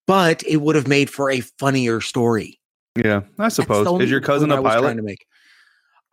but 0.07 0.43
it 0.47 0.59
would 0.59 0.77
have 0.77 0.87
made 0.89 1.11
for 1.11 1.31
a 1.31 1.41
funnier 1.41 2.01
story. 2.01 2.61
yeah, 2.97 3.23
I 3.39 3.49
suppose. 3.49 4.01
Is 4.03 4.11
your 4.11 4.21
cousin 4.21 4.51
a 4.53 4.63
pilot? 4.63 4.83
trying 4.83 4.97
to 4.99 5.03
make. 5.03 5.27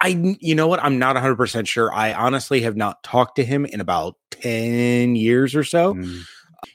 I, 0.01 0.35
you 0.41 0.53
know 0.53 0.67
what? 0.67 0.83
I'm 0.83 0.99
not 0.99 1.15
100 1.15 1.35
percent 1.37 1.67
sure. 1.67 1.93
I 1.93 2.11
honestly 2.13 2.61
have 2.61 2.75
not 2.75 3.01
talked 3.03 3.37
to 3.37 3.45
him 3.45 3.65
in 3.65 3.79
about 3.79 4.15
10 4.31 5.15
years 5.15 5.55
or 5.55 5.63
so. 5.63 5.93
Mm, 5.93 6.23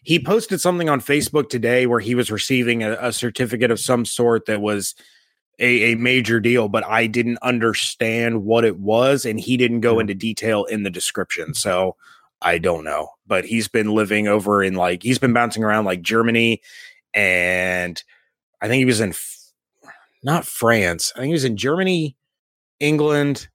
He 0.02 0.18
posted 0.18 0.60
something 0.62 0.88
on 0.88 1.00
Facebook 1.02 1.50
today 1.50 1.84
where 1.86 2.00
he 2.00 2.14
was 2.14 2.30
receiving 2.30 2.82
a, 2.82 2.92
a 3.00 3.12
certificate 3.12 3.70
of 3.70 3.80
some 3.80 4.06
sort 4.06 4.46
that 4.46 4.62
was 4.62 4.94
a, 5.58 5.92
a 5.92 5.96
major 5.96 6.40
deal, 6.40 6.68
but 6.68 6.84
I 6.84 7.06
didn't 7.06 7.38
understand 7.42 8.44
what 8.44 8.64
it 8.64 8.78
was, 8.78 9.24
and 9.24 9.40
he 9.40 9.56
didn't 9.56 9.80
go 9.80 9.98
into 9.98 10.14
detail 10.14 10.64
in 10.64 10.82
the 10.82 10.90
description. 10.90 11.54
So 11.54 11.96
I 12.42 12.58
don't 12.58 12.84
know. 12.84 13.08
But 13.26 13.44
he's 13.44 13.68
been 13.68 13.94
living 13.94 14.28
over 14.28 14.62
in 14.62 14.74
like 14.74 15.02
he's 15.02 15.18
been 15.18 15.32
bouncing 15.32 15.64
around 15.64 15.84
like 15.84 16.02
Germany, 16.02 16.62
and 17.14 18.02
I 18.60 18.68
think 18.68 18.78
he 18.78 18.84
was 18.84 19.00
in 19.00 19.10
F- 19.10 19.52
not 20.22 20.44
France. 20.44 21.12
I 21.14 21.20
think 21.20 21.28
he 21.28 21.32
was 21.32 21.44
in 21.44 21.56
Germany, 21.56 22.16
England, 22.80 23.48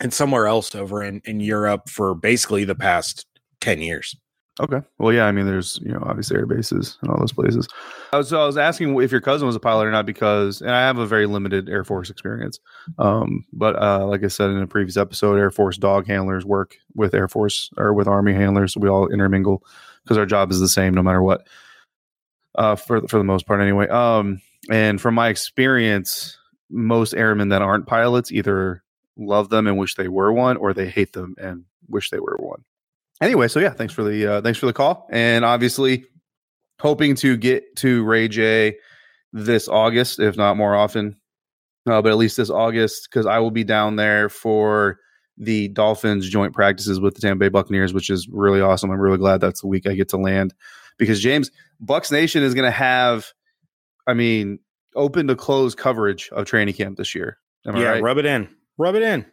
and 0.00 0.12
somewhere 0.12 0.46
else 0.46 0.74
over 0.74 1.02
in 1.02 1.20
in 1.24 1.40
Europe 1.40 1.88
for 1.88 2.14
basically 2.14 2.64
the 2.64 2.74
past 2.74 3.26
ten 3.60 3.80
years. 3.80 4.16
Okay. 4.60 4.82
Well, 4.98 5.12
yeah. 5.12 5.24
I 5.24 5.32
mean, 5.32 5.46
there's 5.46 5.80
you 5.82 5.90
know 5.90 6.02
obviously 6.02 6.36
air 6.36 6.44
bases 6.44 6.98
and 7.00 7.10
all 7.10 7.18
those 7.18 7.32
places. 7.32 7.66
I 8.12 8.18
was, 8.18 8.28
so 8.28 8.42
I 8.42 8.46
was 8.46 8.58
asking 8.58 9.00
if 9.00 9.10
your 9.10 9.22
cousin 9.22 9.46
was 9.46 9.56
a 9.56 9.60
pilot 9.60 9.86
or 9.86 9.90
not 9.90 10.04
because, 10.04 10.60
and 10.60 10.70
I 10.70 10.82
have 10.82 10.98
a 10.98 11.06
very 11.06 11.26
limited 11.26 11.68
Air 11.70 11.82
Force 11.82 12.10
experience. 12.10 12.60
Um, 12.98 13.46
but 13.54 13.80
uh, 13.80 14.06
like 14.06 14.22
I 14.22 14.28
said 14.28 14.50
in 14.50 14.58
a 14.58 14.66
previous 14.66 14.98
episode, 14.98 15.38
Air 15.38 15.50
Force 15.50 15.78
dog 15.78 16.06
handlers 16.06 16.44
work 16.44 16.76
with 16.94 17.14
Air 17.14 17.26
Force 17.26 17.70
or 17.78 17.94
with 17.94 18.06
Army 18.06 18.34
handlers. 18.34 18.74
So 18.74 18.80
we 18.80 18.90
all 18.90 19.08
intermingle 19.08 19.64
because 20.04 20.18
our 20.18 20.26
job 20.26 20.50
is 20.50 20.60
the 20.60 20.68
same 20.68 20.92
no 20.92 21.02
matter 21.02 21.22
what. 21.22 21.46
Uh, 22.54 22.76
for 22.76 23.00
for 23.08 23.16
the 23.16 23.24
most 23.24 23.46
part, 23.46 23.62
anyway. 23.62 23.88
Um, 23.88 24.42
and 24.70 25.00
from 25.00 25.14
my 25.14 25.28
experience, 25.28 26.36
most 26.68 27.14
airmen 27.14 27.48
that 27.48 27.62
aren't 27.62 27.86
pilots 27.86 28.30
either 28.30 28.82
love 29.16 29.48
them 29.48 29.66
and 29.66 29.78
wish 29.78 29.94
they 29.94 30.08
were 30.08 30.32
one, 30.32 30.58
or 30.58 30.74
they 30.74 30.88
hate 30.88 31.14
them 31.14 31.34
and 31.38 31.64
wish 31.88 32.10
they 32.10 32.20
were 32.20 32.36
one 32.38 32.62
anyway, 33.20 33.48
so 33.48 33.60
yeah, 33.60 33.70
thanks 33.70 33.92
for 33.92 34.02
the 34.02 34.26
uh, 34.26 34.40
thanks 34.42 34.58
for 34.58 34.66
the 34.66 34.72
call, 34.72 35.06
and 35.10 35.44
obviously 35.44 36.04
hoping 36.80 37.14
to 37.14 37.36
get 37.36 37.76
to 37.76 38.04
Ray 38.04 38.28
Jay 38.28 38.76
this 39.32 39.68
August, 39.68 40.18
if 40.18 40.36
not 40.36 40.56
more 40.56 40.74
often, 40.74 41.16
uh, 41.86 42.02
but 42.02 42.10
at 42.10 42.16
least 42.16 42.36
this 42.36 42.50
August 42.50 43.08
because 43.10 43.26
I 43.26 43.38
will 43.38 43.50
be 43.50 43.64
down 43.64 43.96
there 43.96 44.28
for 44.28 44.98
the 45.36 45.68
Dolphins 45.68 46.28
joint 46.28 46.52
practices 46.52 47.00
with 47.00 47.14
the 47.14 47.20
Tampa 47.20 47.40
Bay 47.40 47.48
Buccaneers, 47.48 47.94
which 47.94 48.10
is 48.10 48.28
really 48.30 48.60
awesome. 48.60 48.90
I'm 48.90 49.00
really 49.00 49.18
glad 49.18 49.40
that's 49.40 49.62
the 49.62 49.68
week 49.68 49.86
I 49.86 49.94
get 49.94 50.08
to 50.10 50.18
land 50.18 50.54
because 50.98 51.20
James 51.20 51.50
Bucs 51.84 52.12
Nation 52.12 52.42
is 52.42 52.54
going 52.54 52.66
to 52.66 52.70
have, 52.70 53.32
I 54.06 54.14
mean, 54.14 54.58
open 54.94 55.26
to 55.28 55.36
close 55.36 55.74
coverage 55.74 56.28
of 56.32 56.44
training 56.44 56.74
camp 56.74 56.98
this 56.98 57.14
year. 57.14 57.38
Am 57.66 57.76
yeah, 57.76 57.88
right? 57.88 58.02
rub 58.02 58.18
it 58.18 58.26
in, 58.26 58.48
rub 58.76 58.94
it 58.94 59.02
in. 59.02 59.24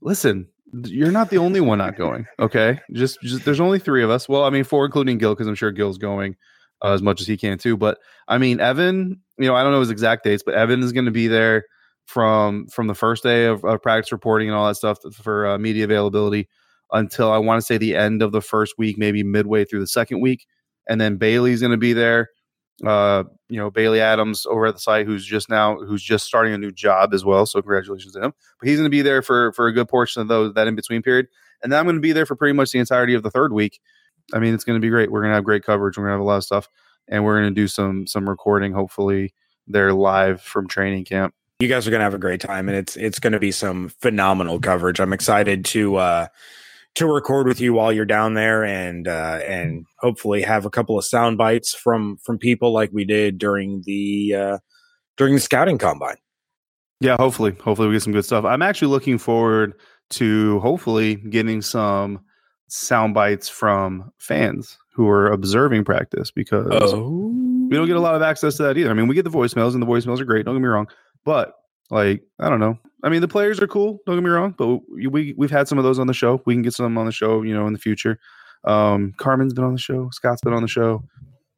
Listen, 0.00 0.48
you're 0.84 1.12
not 1.12 1.30
the 1.30 1.38
only 1.38 1.60
one 1.60 1.78
not 1.78 1.96
going. 1.96 2.26
Okay, 2.38 2.80
just, 2.92 3.20
just 3.22 3.44
there's 3.44 3.60
only 3.60 3.78
three 3.78 4.02
of 4.02 4.10
us. 4.10 4.28
Well, 4.28 4.44
I 4.44 4.50
mean, 4.50 4.64
four 4.64 4.84
including 4.84 5.18
Gil, 5.18 5.34
because 5.34 5.46
I'm 5.46 5.54
sure 5.54 5.72
Gil's 5.72 5.98
going 5.98 6.36
uh, 6.82 6.92
as 6.92 7.02
much 7.02 7.20
as 7.20 7.26
he 7.26 7.36
can 7.36 7.58
too. 7.58 7.76
But 7.76 7.98
I 8.28 8.38
mean, 8.38 8.60
Evan, 8.60 9.20
you 9.38 9.46
know, 9.46 9.54
I 9.54 9.62
don't 9.62 9.72
know 9.72 9.80
his 9.80 9.90
exact 9.90 10.24
dates, 10.24 10.42
but 10.44 10.54
Evan 10.54 10.82
is 10.82 10.92
going 10.92 11.06
to 11.06 11.10
be 11.10 11.28
there 11.28 11.64
from 12.06 12.66
from 12.66 12.86
the 12.86 12.94
first 12.94 13.22
day 13.22 13.46
of, 13.46 13.64
of 13.64 13.82
practice 13.82 14.12
reporting 14.12 14.48
and 14.48 14.56
all 14.56 14.68
that 14.68 14.74
stuff 14.74 14.98
for 15.22 15.46
uh, 15.46 15.58
media 15.58 15.84
availability 15.84 16.48
until 16.92 17.30
I 17.30 17.38
want 17.38 17.60
to 17.60 17.66
say 17.66 17.78
the 17.78 17.96
end 17.96 18.22
of 18.22 18.32
the 18.32 18.42
first 18.42 18.74
week, 18.78 18.98
maybe 18.98 19.22
midway 19.22 19.64
through 19.64 19.80
the 19.80 19.86
second 19.86 20.20
week, 20.20 20.46
and 20.88 21.00
then 21.00 21.16
Bailey's 21.16 21.60
going 21.60 21.72
to 21.72 21.78
be 21.78 21.92
there 21.92 22.28
uh, 22.84 23.24
you 23.48 23.58
know, 23.58 23.70
Bailey 23.70 24.00
Adams 24.00 24.46
over 24.46 24.66
at 24.66 24.74
the 24.74 24.80
site, 24.80 25.06
who's 25.06 25.24
just 25.24 25.48
now 25.48 25.76
who's 25.78 26.02
just 26.02 26.26
starting 26.26 26.52
a 26.54 26.58
new 26.58 26.72
job 26.72 27.14
as 27.14 27.24
well. 27.24 27.46
So 27.46 27.60
congratulations 27.62 28.12
to 28.14 28.20
him. 28.20 28.32
But 28.58 28.68
he's 28.68 28.78
going 28.78 28.86
to 28.86 28.90
be 28.90 29.02
there 29.02 29.22
for 29.22 29.52
for 29.52 29.66
a 29.68 29.72
good 29.72 29.88
portion 29.88 30.22
of 30.22 30.28
those 30.28 30.54
that 30.54 30.66
in 30.66 30.74
between 30.74 31.02
period, 31.02 31.28
and 31.62 31.70
then 31.72 31.78
I'm 31.78 31.86
going 31.86 31.96
to 31.96 32.00
be 32.00 32.12
there 32.12 32.26
for 32.26 32.36
pretty 32.36 32.52
much 32.52 32.72
the 32.72 32.78
entirety 32.80 33.14
of 33.14 33.22
the 33.22 33.30
third 33.30 33.52
week. 33.52 33.80
I 34.32 34.38
mean, 34.38 34.54
it's 34.54 34.64
going 34.64 34.80
to 34.80 34.84
be 34.84 34.90
great. 34.90 35.10
We're 35.12 35.20
going 35.20 35.30
to 35.30 35.36
have 35.36 35.44
great 35.44 35.64
coverage. 35.64 35.96
We're 35.96 36.04
going 36.04 36.12
to 36.12 36.14
have 36.14 36.20
a 36.20 36.24
lot 36.24 36.38
of 36.38 36.44
stuff, 36.44 36.68
and 37.08 37.24
we're 37.24 37.40
going 37.40 37.54
to 37.54 37.60
do 37.60 37.68
some 37.68 38.06
some 38.06 38.28
recording. 38.28 38.72
Hopefully, 38.72 39.34
they're 39.68 39.92
live 39.92 40.40
from 40.40 40.66
training 40.66 41.04
camp. 41.04 41.34
You 41.60 41.68
guys 41.68 41.86
are 41.86 41.90
going 41.90 42.00
to 42.00 42.04
have 42.04 42.14
a 42.14 42.18
great 42.18 42.40
time, 42.40 42.68
and 42.68 42.76
it's 42.76 42.96
it's 42.96 43.20
going 43.20 43.34
to 43.34 43.38
be 43.38 43.52
some 43.52 43.90
phenomenal 44.00 44.58
coverage. 44.58 45.00
I'm 45.00 45.12
excited 45.12 45.64
to. 45.66 45.96
uh 45.96 46.26
to 46.94 47.06
record 47.06 47.46
with 47.46 47.60
you 47.60 47.72
while 47.72 47.92
you're 47.92 48.04
down 48.04 48.34
there 48.34 48.64
and 48.64 49.08
uh, 49.08 49.40
and 49.46 49.84
hopefully 49.98 50.42
have 50.42 50.64
a 50.64 50.70
couple 50.70 50.98
of 50.98 51.04
sound 51.04 51.38
bites 51.38 51.74
from 51.74 52.18
from 52.18 52.38
people 52.38 52.72
like 52.72 52.90
we 52.92 53.04
did 53.04 53.38
during 53.38 53.82
the 53.84 54.34
uh, 54.34 54.58
during 55.16 55.34
the 55.34 55.40
scouting 55.40 55.78
combine. 55.78 56.16
Yeah, 57.00 57.16
hopefully, 57.16 57.52
hopefully 57.60 57.88
we 57.88 57.94
get 57.94 58.02
some 58.02 58.12
good 58.12 58.24
stuff. 58.24 58.44
I'm 58.44 58.62
actually 58.62 58.88
looking 58.88 59.18
forward 59.18 59.74
to 60.10 60.60
hopefully 60.60 61.16
getting 61.16 61.60
some 61.60 62.20
sound 62.68 63.14
bites 63.14 63.48
from 63.48 64.12
fans 64.18 64.78
who 64.94 65.08
are 65.08 65.30
observing 65.30 65.84
practice 65.84 66.30
because 66.30 66.68
oh. 66.70 67.32
we 67.68 67.76
don't 67.76 67.88
get 67.88 67.96
a 67.96 68.00
lot 68.00 68.14
of 68.14 68.22
access 68.22 68.56
to 68.56 68.62
that 68.62 68.78
either. 68.78 68.90
I 68.90 68.94
mean, 68.94 69.08
we 69.08 69.14
get 69.14 69.24
the 69.24 69.30
voicemails 69.30 69.74
and 69.74 69.82
the 69.82 69.86
voicemails 69.86 70.20
are 70.20 70.24
great. 70.24 70.46
Don't 70.46 70.54
get 70.54 70.62
me 70.62 70.68
wrong, 70.68 70.86
but 71.24 71.54
like 71.90 72.22
I 72.38 72.48
don't 72.48 72.60
know. 72.60 72.78
I 73.02 73.10
mean, 73.10 73.20
the 73.20 73.28
players 73.28 73.60
are 73.60 73.66
cool. 73.66 73.98
Don't 74.06 74.16
get 74.16 74.24
me 74.24 74.30
wrong, 74.30 74.54
but 74.56 74.80
we 74.88 75.34
we've 75.36 75.50
had 75.50 75.68
some 75.68 75.78
of 75.78 75.84
those 75.84 75.98
on 75.98 76.06
the 76.06 76.14
show. 76.14 76.42
We 76.46 76.54
can 76.54 76.62
get 76.62 76.72
some 76.72 76.96
on 76.96 77.06
the 77.06 77.12
show, 77.12 77.42
you 77.42 77.54
know, 77.54 77.66
in 77.66 77.72
the 77.72 77.78
future. 77.78 78.18
Um, 78.64 79.12
Carmen's 79.18 79.52
been 79.52 79.64
on 79.64 79.74
the 79.74 79.78
show. 79.78 80.08
Scott's 80.10 80.40
been 80.40 80.54
on 80.54 80.62
the 80.62 80.68
show. 80.68 81.02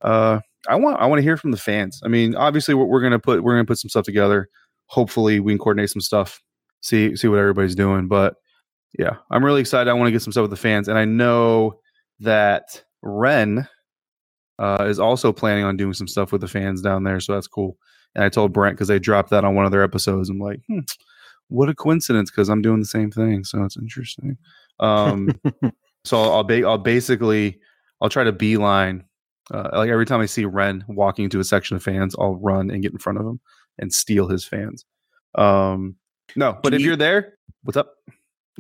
Uh, 0.03 0.41
I 0.69 0.77
want 0.77 1.01
I 1.01 1.07
want 1.07 1.19
to 1.19 1.23
hear 1.23 1.37
from 1.37 1.53
the 1.53 1.57
fans. 1.57 2.01
I 2.05 2.09
mean, 2.09 2.35
obviously, 2.35 2.75
we're, 2.75 2.87
we're 2.87 3.01
gonna 3.01 3.19
put 3.19 3.43
we're 3.43 3.55
gonna 3.55 3.65
put 3.65 3.79
some 3.79 3.89
stuff 3.89 4.05
together. 4.05 4.49
Hopefully, 4.87 5.41
we 5.41 5.53
can 5.53 5.59
coordinate 5.59 5.91
some 5.91 6.01
stuff. 6.01 6.43
See 6.81 7.17
see 7.17 7.29
what 7.29 7.39
everybody's 7.39 7.75
doing. 7.75 8.09
But 8.09 8.35
yeah, 8.99 9.17
I'm 9.31 9.45
really 9.45 9.61
excited. 9.61 9.89
I 9.91 9.95
want 9.95 10.09
to 10.09 10.13
get 10.13 10.23
some 10.23 10.33
stuff 10.33 10.43
with 10.43 10.51
the 10.51 10.57
fans, 10.57 10.89
and 10.89 10.99
I 10.99 11.05
know 11.05 11.79
that 12.21 12.83
Ren 13.03 13.69
uh, 14.59 14.87
is 14.89 14.99
also 14.99 15.33
planning 15.33 15.65
on 15.65 15.77
doing 15.77 15.93
some 15.93 16.09
stuff 16.09 16.33
with 16.33 16.41
the 16.41 16.49
fans 16.49 16.81
down 16.81 17.05
there. 17.05 17.21
So 17.21 17.35
that's 17.35 17.47
cool. 17.47 17.77
And 18.17 18.25
I 18.25 18.31
told 18.31 18.53
Brent 18.55 18.75
because 18.77 18.89
they 18.89 18.99
dropped 18.99 19.31
that 19.31 19.45
on 19.45 19.55
one 19.55 19.67
of 19.67 19.71
their 19.71 19.83
episodes. 19.83 20.31
I'm 20.31 20.41
like, 20.41 20.61
hmm, 20.67 20.81
what 21.49 21.69
a 21.69 21.75
coincidence 21.75 22.31
because 22.31 22.49
I'm 22.49 22.63
doing 22.63 22.81
the 22.81 22.87
same 22.87 23.11
thing. 23.11 23.45
So 23.45 23.63
it's 23.63 23.77
interesting. 23.77 24.39
Um, 24.81 25.39
so 26.05 26.21
I'll, 26.21 26.33
I'll, 26.33 26.45
ba- 26.45 26.67
I'll 26.67 26.79
basically 26.79 27.61
I'll 28.01 28.09
try 28.09 28.25
to 28.25 28.33
beeline. 28.33 29.05
Uh, 29.53 29.69
like 29.75 29.91
every 29.91 30.07
time 30.07 30.21
I 30.21 30.27
see 30.27 30.45
Ren 30.45 30.83
walking 30.89 31.25
into 31.25 31.39
a 31.39 31.45
section 31.45 31.77
of 31.77 31.83
fans, 31.83 32.17
I'll 32.19 32.37
run 32.37 32.71
and 32.71 32.83
get 32.83 32.93
in 32.93 32.99
front 32.99 33.19
of 33.21 33.27
him 33.27 33.39
and 33.79 33.93
steal 33.93 34.29
his 34.29 34.45
fans. 34.45 34.85
Um, 35.37 35.97
no, 36.35 36.59
but 36.63 36.71
Do 36.71 36.77
if 36.77 36.81
you, 36.81 36.89
you're 36.89 36.97
there, 36.97 37.35
what's 37.63 37.77
up? 37.77 37.95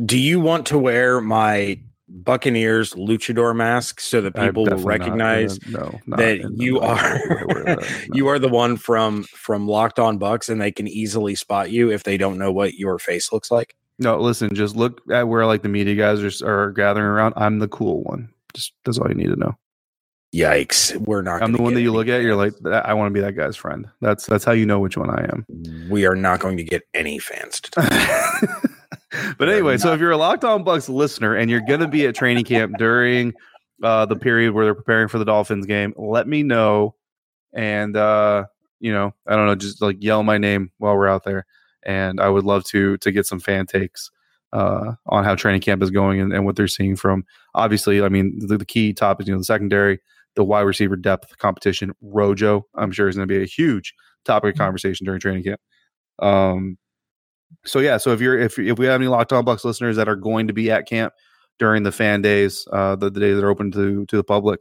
Do 0.04 0.18
you 0.18 0.38
want 0.38 0.66
to 0.66 0.78
wear 0.78 1.20
my 1.20 1.80
Buccaneers 2.08 2.94
luchador 2.94 3.54
mask 3.54 4.00
so 4.00 4.20
that 4.20 4.34
people 4.36 4.64
will 4.64 4.78
recognize 4.78 5.58
no, 5.66 5.98
that 6.06 6.48
you 6.54 6.78
are 6.78 7.18
that, 7.64 8.06
no. 8.08 8.14
you 8.16 8.28
are 8.28 8.38
the 8.38 8.48
one 8.48 8.76
from 8.76 9.24
from 9.24 9.66
Locked 9.66 9.98
On 9.98 10.18
Bucs 10.18 10.48
and 10.48 10.60
they 10.60 10.70
can 10.70 10.86
easily 10.86 11.34
spot 11.34 11.70
you 11.70 11.90
if 11.90 12.04
they 12.04 12.16
don't 12.16 12.38
know 12.38 12.52
what 12.52 12.74
your 12.74 13.00
face 13.00 13.32
looks 13.32 13.50
like. 13.50 13.74
No, 13.98 14.20
listen, 14.20 14.54
just 14.54 14.76
look 14.76 15.00
at 15.10 15.26
where 15.26 15.46
like 15.46 15.62
the 15.62 15.68
media 15.68 15.94
guys 15.94 16.42
are, 16.42 16.48
are 16.48 16.70
gathering 16.70 17.06
around. 17.06 17.34
I'm 17.36 17.58
the 17.58 17.68
cool 17.68 18.02
one. 18.04 18.28
Just 18.54 18.72
that's 18.84 18.98
all 18.98 19.08
you 19.08 19.14
need 19.14 19.30
to 19.30 19.36
know. 19.36 19.56
Yikes, 20.34 20.96
we're 20.98 21.22
not. 21.22 21.42
I'm 21.42 21.52
the 21.52 21.62
one 21.62 21.74
that 21.74 21.80
you 21.80 21.92
look 21.92 22.08
at. 22.08 22.20
You're 22.20 22.36
like, 22.36 22.52
I 22.66 22.92
want 22.94 23.08
to 23.10 23.14
be 23.14 23.20
that 23.20 23.32
guy's 23.32 23.56
friend. 23.56 23.88
That's 24.00 24.26
that's 24.26 24.44
how 24.44 24.52
you 24.52 24.66
know 24.66 24.78
which 24.78 24.96
one 24.96 25.08
I 25.08 25.24
am. 25.32 25.88
We 25.88 26.04
are 26.04 26.16
not 26.16 26.40
going 26.40 26.56
to 26.58 26.64
get 26.64 26.82
any 26.94 27.18
fans 27.18 27.60
to. 27.60 28.68
but 29.38 29.48
anyway, 29.48 29.78
so 29.78 29.92
if 29.92 30.00
you're 30.00 30.10
a 30.10 30.16
Locked 30.16 30.44
On 30.44 30.64
Bucs 30.64 30.88
listener 30.88 31.34
and 31.34 31.50
you're 31.50 31.60
going 31.60 31.80
to 31.80 31.88
be 31.88 32.06
at 32.06 32.14
training 32.14 32.44
camp 32.44 32.76
during 32.78 33.32
uh, 33.82 34.06
the 34.06 34.16
period 34.16 34.52
where 34.52 34.64
they're 34.64 34.74
preparing 34.74 35.08
for 35.08 35.18
the 35.18 35.24
Dolphins 35.24 35.66
game, 35.66 35.94
let 35.96 36.26
me 36.26 36.42
know. 36.42 36.94
And 37.54 37.96
uh, 37.96 38.46
you 38.80 38.92
know, 38.92 39.14
I 39.26 39.36
don't 39.36 39.46
know, 39.46 39.54
just 39.54 39.80
like 39.80 39.96
yell 40.00 40.22
my 40.22 40.38
name 40.38 40.70
while 40.78 40.96
we're 40.96 41.08
out 41.08 41.24
there. 41.24 41.46
And 41.84 42.20
I 42.20 42.28
would 42.28 42.44
love 42.44 42.64
to 42.64 42.96
to 42.98 43.12
get 43.12 43.26
some 43.26 43.40
fan 43.40 43.66
takes 43.66 44.10
uh, 44.52 44.94
on 45.06 45.24
how 45.24 45.34
training 45.34 45.60
camp 45.60 45.82
is 45.82 45.90
going 45.90 46.20
and, 46.20 46.32
and 46.32 46.44
what 46.44 46.56
they're 46.56 46.68
seeing 46.68 46.96
from. 46.96 47.24
Obviously, 47.54 48.02
I 48.02 48.08
mean, 48.08 48.38
the, 48.46 48.58
the 48.58 48.66
key 48.66 48.92
topic, 48.92 49.26
you 49.26 49.32
know, 49.32 49.38
the 49.38 49.44
secondary, 49.44 50.00
the 50.34 50.44
wide 50.44 50.62
receiver 50.62 50.96
depth 50.96 51.36
competition. 51.38 51.92
Rojo, 52.00 52.66
I'm 52.74 52.92
sure, 52.92 53.08
is 53.08 53.16
going 53.16 53.28
to 53.28 53.34
be 53.34 53.42
a 53.42 53.46
huge 53.46 53.94
topic 54.24 54.50
of 54.50 54.54
mm-hmm. 54.54 54.64
conversation 54.64 55.04
during 55.04 55.20
training 55.20 55.44
camp. 55.44 55.60
Um, 56.18 56.78
so 57.64 57.80
yeah, 57.80 57.96
so 57.96 58.12
if 58.12 58.20
you're 58.20 58.38
if 58.38 58.58
if 58.58 58.78
we 58.78 58.86
have 58.86 59.00
any 59.00 59.08
Locked 59.08 59.32
On 59.32 59.44
Bucs 59.44 59.64
listeners 59.64 59.96
that 59.96 60.08
are 60.08 60.16
going 60.16 60.46
to 60.48 60.52
be 60.52 60.70
at 60.70 60.88
camp 60.88 61.12
during 61.58 61.82
the 61.82 61.92
fan 61.92 62.22
days, 62.22 62.66
uh, 62.72 62.96
the, 62.96 63.10
the 63.10 63.20
days 63.20 63.36
that 63.36 63.44
are 63.44 63.50
open 63.50 63.70
to 63.72 64.06
to 64.06 64.16
the 64.16 64.24
public, 64.24 64.60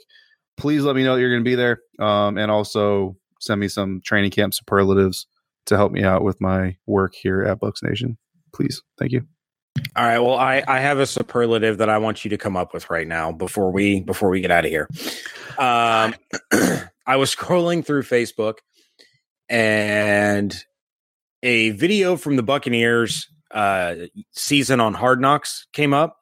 please 0.58 0.84
let 0.84 0.95
me 0.95 1.04
know 1.04 1.15
that 1.15 1.21
you're 1.21 1.32
going 1.32 1.43
to 1.43 1.50
be 1.50 1.56
there, 1.56 1.80
um, 2.00 2.38
and 2.38 2.52
also 2.52 3.15
send 3.39 3.60
me 3.60 3.67
some 3.67 4.02
training 4.04 4.32
camp 4.32 4.54
superlatives 4.54 5.28
to 5.65 5.78
help 5.78 5.91
me 5.91 6.04
out 6.04 6.24
with 6.24 6.39
my 6.41 6.78
work 6.86 7.13
here 7.15 7.43
at 7.43 7.60
Bucs 7.60 7.84
Nation. 7.84 8.17
Please, 8.54 8.82
thank 8.98 9.12
you. 9.12 9.26
All 9.95 10.06
right. 10.06 10.19
Well, 10.19 10.36
I, 10.36 10.63
I 10.67 10.80
have 10.80 11.00
a 11.00 11.06
superlative 11.06 11.80
that 11.80 11.89
I 11.89 11.98
want 11.98 12.24
you 12.24 12.30
to 12.30 12.38
come 12.38 12.56
up 12.56 12.74
with 12.74 12.89
right 12.89 13.08
now 13.08 13.32
before 13.32 13.71
we 13.71 14.00
before 14.00 14.30
we 14.30 14.41
get 14.41 14.52
out 14.52 14.65
of 14.65 14.71
here. 14.71 14.88
Um, 15.58 16.15
I 17.08 17.17
was 17.17 17.36
scrolling 17.36 17.86
through 17.86 18.04
Facebook 18.04 18.60
and 19.50 20.56
a 21.45 21.69
video 21.69 22.17
from 22.17 22.38
the 22.38 22.43
Buccaneers 22.43 23.29
uh, 23.51 23.95
season 24.31 24.81
on 24.81 24.95
Hard 24.95 25.21
Knocks 25.21 25.67
came 25.73 25.93
up, 25.93 26.17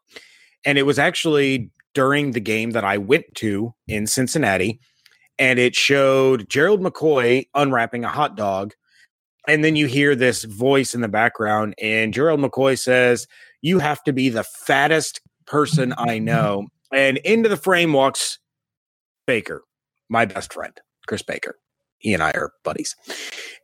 and 0.66 0.78
it 0.78 0.84
was 0.84 1.00
actually 1.00 1.72
during 1.94 2.32
the 2.32 2.42
game 2.42 2.72
that 2.72 2.84
I 2.84 2.98
went 2.98 3.26
to 3.36 3.74
in 3.88 4.06
Cincinnati, 4.06 4.82
and 5.40 5.60
it 5.60 5.76
showed 5.76 6.50
Gerald 6.50 6.82
McCoy 6.82 7.48
unwrapping 7.56 8.04
a 8.04 8.10
hot 8.10 8.36
dog. 8.36 8.74
And 9.48 9.64
then 9.64 9.76
you 9.76 9.88
hear 9.88 10.14
this 10.14 10.44
voice 10.44 10.94
in 10.94 11.00
the 11.00 11.08
background, 11.08 11.74
and 11.82 12.14
Gerald 12.14 12.42
McCoy 12.42 12.78
says, 12.78 13.26
You 13.62 13.80
have 13.80 14.04
to 14.04 14.14
be 14.14 14.28
the 14.28 14.44
fattest 14.44 15.22
person 15.48 15.94
I 15.98 16.20
know. 16.20 16.68
And 16.94 17.18
into 17.20 17.48
the 17.50 17.58
frame 17.58 17.94
walks 17.94 18.40
Baker, 19.26 19.64
my 20.10 20.26
best 20.26 20.54
friend, 20.54 20.78
Chris 21.08 21.24
Baker. 21.24 21.58
He 22.04 22.14
and 22.14 22.22
I 22.22 22.32
are 22.32 22.52
buddies. 22.64 22.96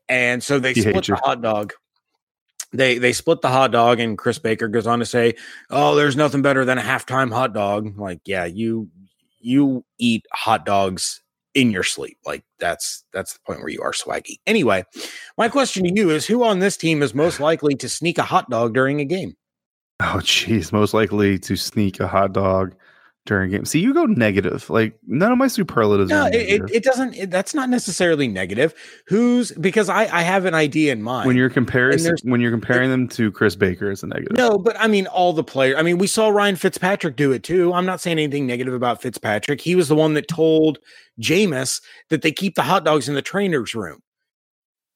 And 0.08 0.44
so 0.44 0.58
they 0.60 0.74
he 0.74 0.82
split 0.82 1.06
the 1.06 1.16
hot 1.18 1.42
dog. 1.42 1.74
They 2.72 2.98
they 2.98 3.14
split 3.14 3.42
the 3.42 3.50
hot 3.50 3.72
dog, 3.72 4.00
and 4.00 4.18
Chris 4.18 4.40
Baker 4.40 4.68
goes 4.68 4.88
on 4.88 5.00
to 5.00 5.06
say, 5.06 5.36
"Oh, 5.70 5.96
there's 5.96 6.16
nothing 6.16 6.42
better 6.42 6.66
than 6.66 6.78
a 6.78 6.82
halftime 6.82 7.32
hot 7.32 7.54
dog." 7.54 7.98
Like, 7.98 8.22
yeah, 8.26 8.46
you 8.46 8.90
you 9.40 9.86
eat 9.98 10.26
hot 10.34 10.66
dogs 10.66 11.22
in 11.54 11.72
your 11.72 11.84
sleep. 11.84 12.18
Like 12.26 12.44
that's 12.60 13.04
that's 13.12 13.34
the 13.34 13.40
point 13.46 13.60
where 13.60 13.70
you 13.70 13.82
are 13.82 13.92
swaggy. 13.92 14.38
Anyway, 14.48 14.84
my 15.38 15.50
question 15.50 15.84
to 15.84 15.94
you 15.94 16.10
is 16.10 16.26
who 16.26 16.44
on 16.44 16.60
this 16.60 16.78
team 16.78 17.04
is 17.04 17.14
most 17.14 17.40
likely 17.40 17.76
to 17.76 17.90
sneak 17.90 18.18
a 18.18 18.24
hot 18.24 18.50
dog 18.50 18.74
during 18.74 19.02
a 19.02 19.06
game? 19.06 19.36
Oh, 20.02 20.22
geez, 20.24 20.72
Most 20.72 20.94
likely 20.94 21.38
to 21.40 21.58
sneak 21.58 22.00
a 22.00 22.08
hot 22.08 22.32
dog 22.32 22.74
during 23.30 23.54
a 23.54 23.58
game. 23.58 23.66
See, 23.66 23.80
you 23.80 23.94
go 23.94 24.06
negative. 24.06 24.70
Like 24.70 24.98
none 25.08 25.32
of 25.32 25.38
my 25.38 25.48
superlatives. 25.48 26.10
No, 26.10 26.26
it, 26.26 26.34
it, 26.34 26.62
it 26.74 26.84
doesn't. 26.84 27.14
It, 27.14 27.32
that's 27.32 27.54
not 27.54 27.70
necessarily 27.70 28.28
negative. 28.28 28.74
Who's 29.08 29.52
because 29.54 29.88
I 29.88 30.02
I 30.14 30.24
have 30.24 30.46
an 30.46 30.56
idea 30.56 30.92
in 30.92 31.02
mind. 31.02 31.28
when 31.28 31.38
you're 31.38 31.50
comparing 31.50 32.00
when 32.24 32.42
you're 32.42 32.52
comparing 32.52 32.90
them 32.90 33.08
to 33.10 33.32
Chris 33.32 33.56
Baker 33.56 33.90
is 33.90 34.04
a 34.04 34.08
negative. 34.08 34.36
No, 34.36 34.58
but 34.58 34.76
I 34.80 34.88
mean, 34.88 35.08
all 35.08 35.32
the 35.32 35.44
players. 35.44 35.78
I 35.78 35.84
mean, 35.84 36.00
we 36.00 36.08
saw 36.08 36.28
Ryan 36.30 36.58
Fitzpatrick 36.58 37.16
do 37.16 37.32
it 37.32 37.44
too. 37.44 37.72
I'm 37.72 37.86
not 37.86 38.02
saying 38.02 38.20
anything 38.20 38.46
negative 38.48 38.74
about 38.74 39.02
Fitzpatrick. 39.02 39.62
He 39.62 39.76
was 39.76 39.88
the 39.88 39.96
one 39.96 40.16
that 40.16 40.28
told 40.28 40.80
Jameis 41.22 41.82
that 42.10 42.24
they 42.24 42.32
keep 42.32 42.56
the 42.56 42.64
hot 42.64 42.84
dogs 42.84 43.08
in 43.08 43.16
the 43.16 43.22
trainer's 43.22 43.74
room. 43.74 44.02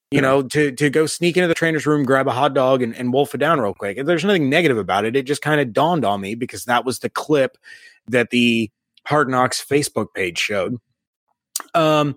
You 0.10 0.20
hmm. 0.20 0.24
know, 0.24 0.42
to 0.44 0.72
to 0.72 0.90
go 0.90 1.06
sneak 1.06 1.38
into 1.38 1.48
the 1.48 1.54
trainer's 1.54 1.86
room, 1.86 2.04
grab 2.04 2.28
a 2.28 2.32
hot 2.32 2.56
dog, 2.56 2.82
and, 2.82 2.96
and 2.96 3.14
wolf 3.14 3.36
it 3.36 3.38
down 3.38 3.62
real 3.62 3.76
quick. 3.76 4.04
There's 4.04 4.26
nothing 4.26 4.50
negative 4.50 4.80
about 4.80 5.06
it. 5.06 5.16
It 5.16 5.28
just 5.28 5.44
kind 5.44 5.62
of 5.62 5.72
dawned 5.72 6.04
on 6.04 6.20
me 6.20 6.34
because 6.34 6.66
that 6.66 6.84
was 6.84 7.00
the 7.00 7.10
clip 7.10 7.58
that 8.08 8.30
the 8.30 8.70
Hard 9.08 9.30
Knocks 9.30 9.64
Facebook 9.64 10.08
page 10.16 10.38
showed. 10.38 10.78
Um, 11.74 12.16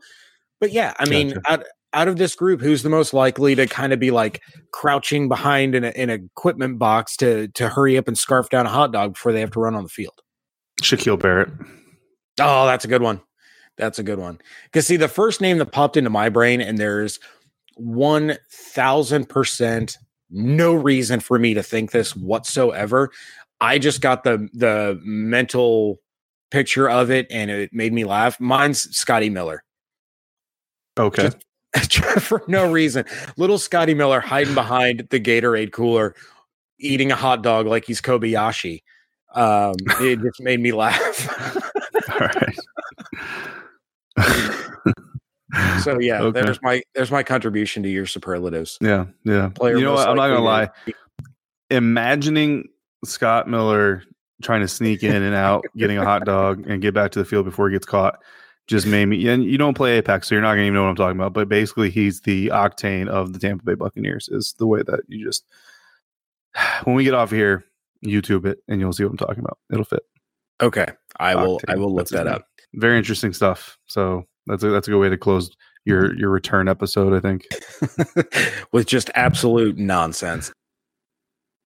but 0.61 0.73
yeah, 0.73 0.95
I 0.99 1.09
mean, 1.09 1.31
Gotcha. 1.31 1.53
out 1.53 1.65
out 1.93 2.09
of 2.09 2.19
this 2.19 2.35
group, 2.35 2.61
who's 2.61 2.83
the 2.83 2.91
most 2.91 3.15
likely 3.15 3.55
to 3.55 3.67
kind 3.67 3.93
of 3.93 3.99
be 3.99 4.11
like 4.11 4.43
crouching 4.71 5.29
behind 5.29 5.75
in, 5.75 5.85
a, 5.85 5.89
an 5.89 6.11
equipment 6.11 6.79
box 6.79 7.17
to 7.19 7.49
to 7.49 7.69
hurry 7.69 7.97
up 7.97 8.09
and 8.09 8.19
scarf 8.19 8.51
down 8.51 8.67
a 8.67 8.71
hot 8.71 8.93
dog 8.93 9.15
before 9.15 9.33
they 9.33 9.41
have 9.41 9.51
to 9.53 9.61
run 9.61 9.75
on 9.75 9.83
the 9.83 9.89
field? 9.89 10.21
Shaquille 10.83 11.19
Barrett. 11.19 11.49
Oh, 12.41 12.67
that's 12.67 12.85
a 12.85 12.89
good 12.89 13.03
one. 13.03 13.21
That's 13.79 13.99
a 13.99 14.03
good 14.03 14.19
one. 14.19 14.41
Because 14.65 14.87
see, 14.87 14.97
the 14.97 15.09
first 15.09 15.41
name 15.41 15.59
that 15.59 15.73
popped 15.73 15.97
into 15.97 16.11
my 16.11 16.29
brain, 16.29 16.61
and 16.61 16.79
there's 16.79 17.19
one 17.77 18.37
thousand 18.51 19.29
percent 19.29 19.99
no 20.31 20.75
reason 20.75 21.21
for 21.21 21.39
me 21.39 21.55
to 21.55 21.63
think 21.63 21.93
this 21.93 22.17
whatsoever. 22.17 23.11
I 23.61 23.79
just 23.79 24.01
got 24.01 24.25
the 24.25 24.49
the 24.53 25.01
mental 25.03 26.01
picture 26.51 26.89
of 26.89 27.11
it, 27.11 27.27
and 27.31 27.51
it 27.51 27.71
made 27.73 27.93
me 27.93 28.05
laugh. 28.05 28.39
Mine's 28.41 28.97
Scotty 28.97 29.31
Miller. 29.31 29.63
Okay. 30.99 31.31
for 32.21 32.43
no 32.49 32.71
reason. 32.71 33.05
Little 33.37 33.59
Scotty 33.59 33.95
Miller 33.95 34.21
hiding 34.21 34.55
behind 34.55 35.07
the 35.11 35.21
Gatorade 35.21 35.73
cooler, 35.73 36.15
eating 36.79 37.13
a 37.13 37.17
hot 37.17 37.43
dog 37.43 37.67
like 37.67 37.85
he's 37.85 38.01
Kobayashi. 38.01 38.83
Um, 39.35 39.75
it 40.01 40.21
just 40.21 40.41
made 40.41 40.61
me 40.61 40.73
laugh. 40.73 41.29
All 42.11 42.19
right. 42.19 42.59
so 45.83 45.99
yeah, 46.01 46.23
Okay. 46.23 46.41
there's 46.41 46.59
my 46.63 46.83
there's 46.95 47.11
my 47.11 47.23
contribution 47.23 47.83
to 47.83 47.89
your 47.89 48.07
superlatives. 48.07 48.79
yeah, 48.81 49.07
yeah. 49.25 49.49
Player 49.51 49.77
you 49.77 49.85
know 49.85 49.95
what? 49.95 50.09
I'm 50.09 50.17
not 50.17 50.29
gonna 50.29 50.41
lie. 50.41 50.71
Imagining 51.71 52.69
Scott 53.09 53.49
Miller 53.49 54.03
trying 54.43 54.61
to 54.61 54.69
sneak 54.69 55.03
in 55.03 55.23
and 55.23 55.35
out, 55.35 55.65
getting 55.77 55.99
a 55.99 56.05
hot 56.05 56.25
dog, 56.25 56.69
and 56.69 56.83
get 56.83 56.95
back 56.95 57.13
to 57.13 57.19
the 57.19 57.25
field 57.25 57.45
before 57.45 57.69
he 57.69 57.75
gets 57.75 57.87
caught 57.87 58.19
just 58.67 58.87
made 58.87 59.07
me. 59.07 59.27
And 59.29 59.45
you 59.45 59.59
don't 59.59 59.75
play 59.75 59.99
Apex, 59.99 60.29
so 60.29 60.35
you're 60.35 60.43
not 60.43 60.53
gonna 60.53 60.63
even 60.63 60.75
know 60.75 60.83
what 60.83 60.91
I'm 60.91 60.97
talking 60.97 61.19
about. 61.19 61.33
But 61.33 61.49
basically, 61.49 61.91
he's 61.91 62.21
the 62.23 62.49
octane 62.49 63.09
of 63.09 63.33
the 63.33 63.39
Tampa 63.39 63.65
Bay 63.65 63.75
Buccaneers. 63.75 64.29
Is 64.29 64.55
the 64.59 64.67
way 64.67 64.83
that 64.83 65.01
you 65.09 65.25
just 65.25 65.45
when 66.85 66.97
we 66.97 67.05
get 67.05 67.15
off 67.15 67.31
here, 67.31 67.65
YouTube 68.05 68.47
it, 68.47 68.59
and 68.69 68.81
you'll 68.81 68.93
see 68.93 69.05
what 69.05 69.11
I'm 69.11 69.17
talking 69.17 69.41
about. 69.41 69.59
It'll 69.73 69.85
fit. 69.85 70.03
Okay, 70.61 70.87
I 71.19 71.35
will 71.35 71.61
I 71.69 71.77
will 71.77 71.95
look 71.95 72.09
that 72.09 72.25
name. 72.25 72.35
up. 72.35 72.47
Very 72.75 72.99
interesting 72.99 73.33
stuff. 73.33 73.79
So 73.87 74.25
that's 74.47 74.63
a 74.63 74.71
that's 74.71 74.89
a 74.89 74.91
good 74.91 75.01
way 75.01 75.11
to 75.11 75.19
close 75.19 75.51
your 75.85 76.09
mm-hmm. 76.09 76.19
your 76.19 76.31
return 76.31 76.69
episode. 76.69 77.13
I 77.15 77.21
think. 77.21 77.47
with 78.73 78.87
just 78.87 79.11
absolute 79.15 79.77
nonsense. 79.79 80.53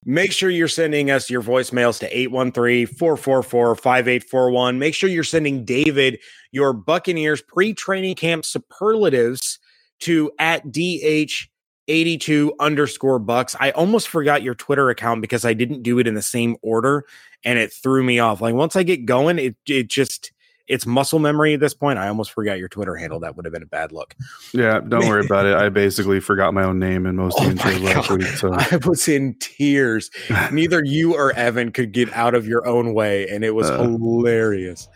Make 0.06 0.32
sure 0.32 0.48
you're 0.48 0.66
sending 0.66 1.10
us 1.10 1.28
your 1.28 1.42
voicemails 1.42 2.00
to 2.00 2.10
813-444-5841. 2.28 4.78
Make 4.78 4.94
sure 4.94 5.10
you're 5.10 5.24
sending 5.24 5.62
David 5.64 6.18
your 6.52 6.72
Buccaneers 6.72 7.42
pre-training 7.42 8.14
camp 8.14 8.46
superlatives 8.46 9.58
to 10.00 10.30
at 10.38 10.66
DH82 10.68 12.52
underscore 12.58 13.20
bucs. 13.20 13.54
I 13.60 13.72
almost 13.72 14.08
forgot 14.08 14.42
your 14.42 14.54
Twitter 14.54 14.88
account 14.88 15.20
because 15.20 15.44
I 15.44 15.52
didn't 15.52 15.82
do 15.82 15.98
it 15.98 16.06
in 16.06 16.14
the 16.14 16.22
same 16.22 16.56
order 16.62 17.04
and 17.44 17.58
it 17.58 17.70
threw 17.70 18.02
me 18.02 18.18
off. 18.18 18.40
Like 18.40 18.54
once 18.54 18.76
I 18.76 18.82
get 18.82 19.04
going, 19.04 19.38
it 19.38 19.56
it 19.66 19.88
just 19.88 20.32
it's 20.70 20.86
muscle 20.86 21.18
memory 21.18 21.52
at 21.54 21.60
this 21.60 21.74
point. 21.74 21.98
I 21.98 22.08
almost 22.08 22.30
forgot 22.30 22.58
your 22.58 22.68
Twitter 22.68 22.94
handle. 22.96 23.20
That 23.20 23.36
would 23.36 23.44
have 23.44 23.52
been 23.52 23.62
a 23.62 23.66
bad 23.66 23.92
look. 23.92 24.14
Yeah, 24.54 24.80
don't 24.80 25.06
worry 25.08 25.24
about 25.24 25.44
it. 25.46 25.54
I 25.54 25.68
basically 25.70 26.20
forgot 26.20 26.54
my 26.54 26.62
own 26.64 26.78
name 26.78 27.04
in 27.06 27.16
most 27.16 27.36
Oh 27.40 27.42
intros 27.44 27.82
last 27.82 28.10
week. 28.10 28.22
So 28.22 28.52
I 28.54 28.78
was 28.86 29.08
in 29.08 29.34
tears. 29.40 30.10
Neither 30.52 30.82
you 30.84 31.14
or 31.14 31.32
Evan 31.32 31.72
could 31.72 31.92
get 31.92 32.12
out 32.14 32.34
of 32.34 32.46
your 32.46 32.66
own 32.66 32.94
way, 32.94 33.28
and 33.28 33.44
it 33.44 33.50
was 33.54 33.68
Uh. 33.68 33.82
hilarious. 33.82 34.88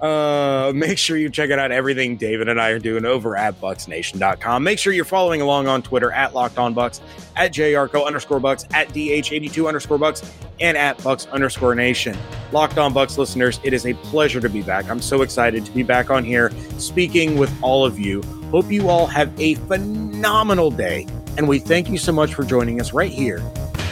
Uh, 0.00 0.72
make 0.76 0.98
sure 0.98 1.16
you 1.16 1.28
check 1.28 1.50
it 1.50 1.58
out 1.58 1.72
everything 1.72 2.16
David 2.16 2.48
and 2.48 2.60
I 2.60 2.70
are 2.70 2.78
doing 2.78 3.04
over 3.04 3.36
at 3.36 3.60
bucsnation.com. 3.60 4.62
Make 4.62 4.78
sure 4.78 4.92
you're 4.92 5.04
following 5.04 5.40
along 5.40 5.66
on 5.66 5.82
Twitter 5.82 6.12
at 6.12 6.34
locked 6.34 6.58
on 6.58 6.74
bucs, 6.74 7.00
at 7.36 7.52
jarco 7.52 8.06
underscore 8.06 8.40
bucs, 8.40 8.66
at 8.74 8.88
dh82 8.88 9.66
underscore 9.66 9.98
bucs, 9.98 10.30
and 10.60 10.76
at 10.76 10.98
bucs 10.98 11.30
underscore 11.30 11.74
nation. 11.74 12.16
Locked 12.52 12.78
on 12.78 12.94
Bucs 12.94 13.18
listeners, 13.18 13.60
it 13.62 13.72
is 13.72 13.86
a 13.86 13.94
pleasure 13.94 14.40
to 14.40 14.48
be 14.48 14.62
back. 14.62 14.88
I'm 14.88 15.02
so 15.02 15.22
excited 15.22 15.66
to 15.66 15.72
be 15.72 15.82
back 15.82 16.10
on 16.10 16.24
here 16.24 16.50
speaking 16.78 17.36
with 17.36 17.52
all 17.62 17.84
of 17.84 17.98
you. 17.98 18.22
Hope 18.50 18.70
you 18.70 18.88
all 18.88 19.06
have 19.06 19.38
a 19.38 19.54
phenomenal 19.54 20.70
day, 20.70 21.06
and 21.36 21.46
we 21.46 21.58
thank 21.58 21.90
you 21.90 21.98
so 21.98 22.12
much 22.12 22.34
for 22.34 22.44
joining 22.44 22.80
us 22.80 22.92
right 22.92 23.12
here 23.12 23.42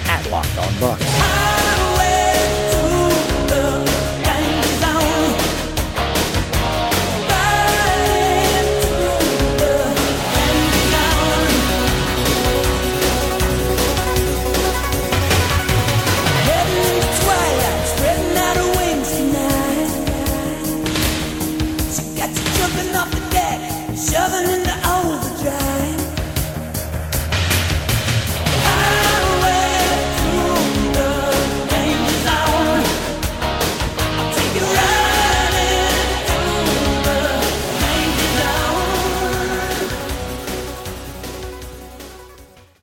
at 0.07 0.31
Locked 0.31 0.57
On 0.59 0.73
Bucs. 0.75 1.76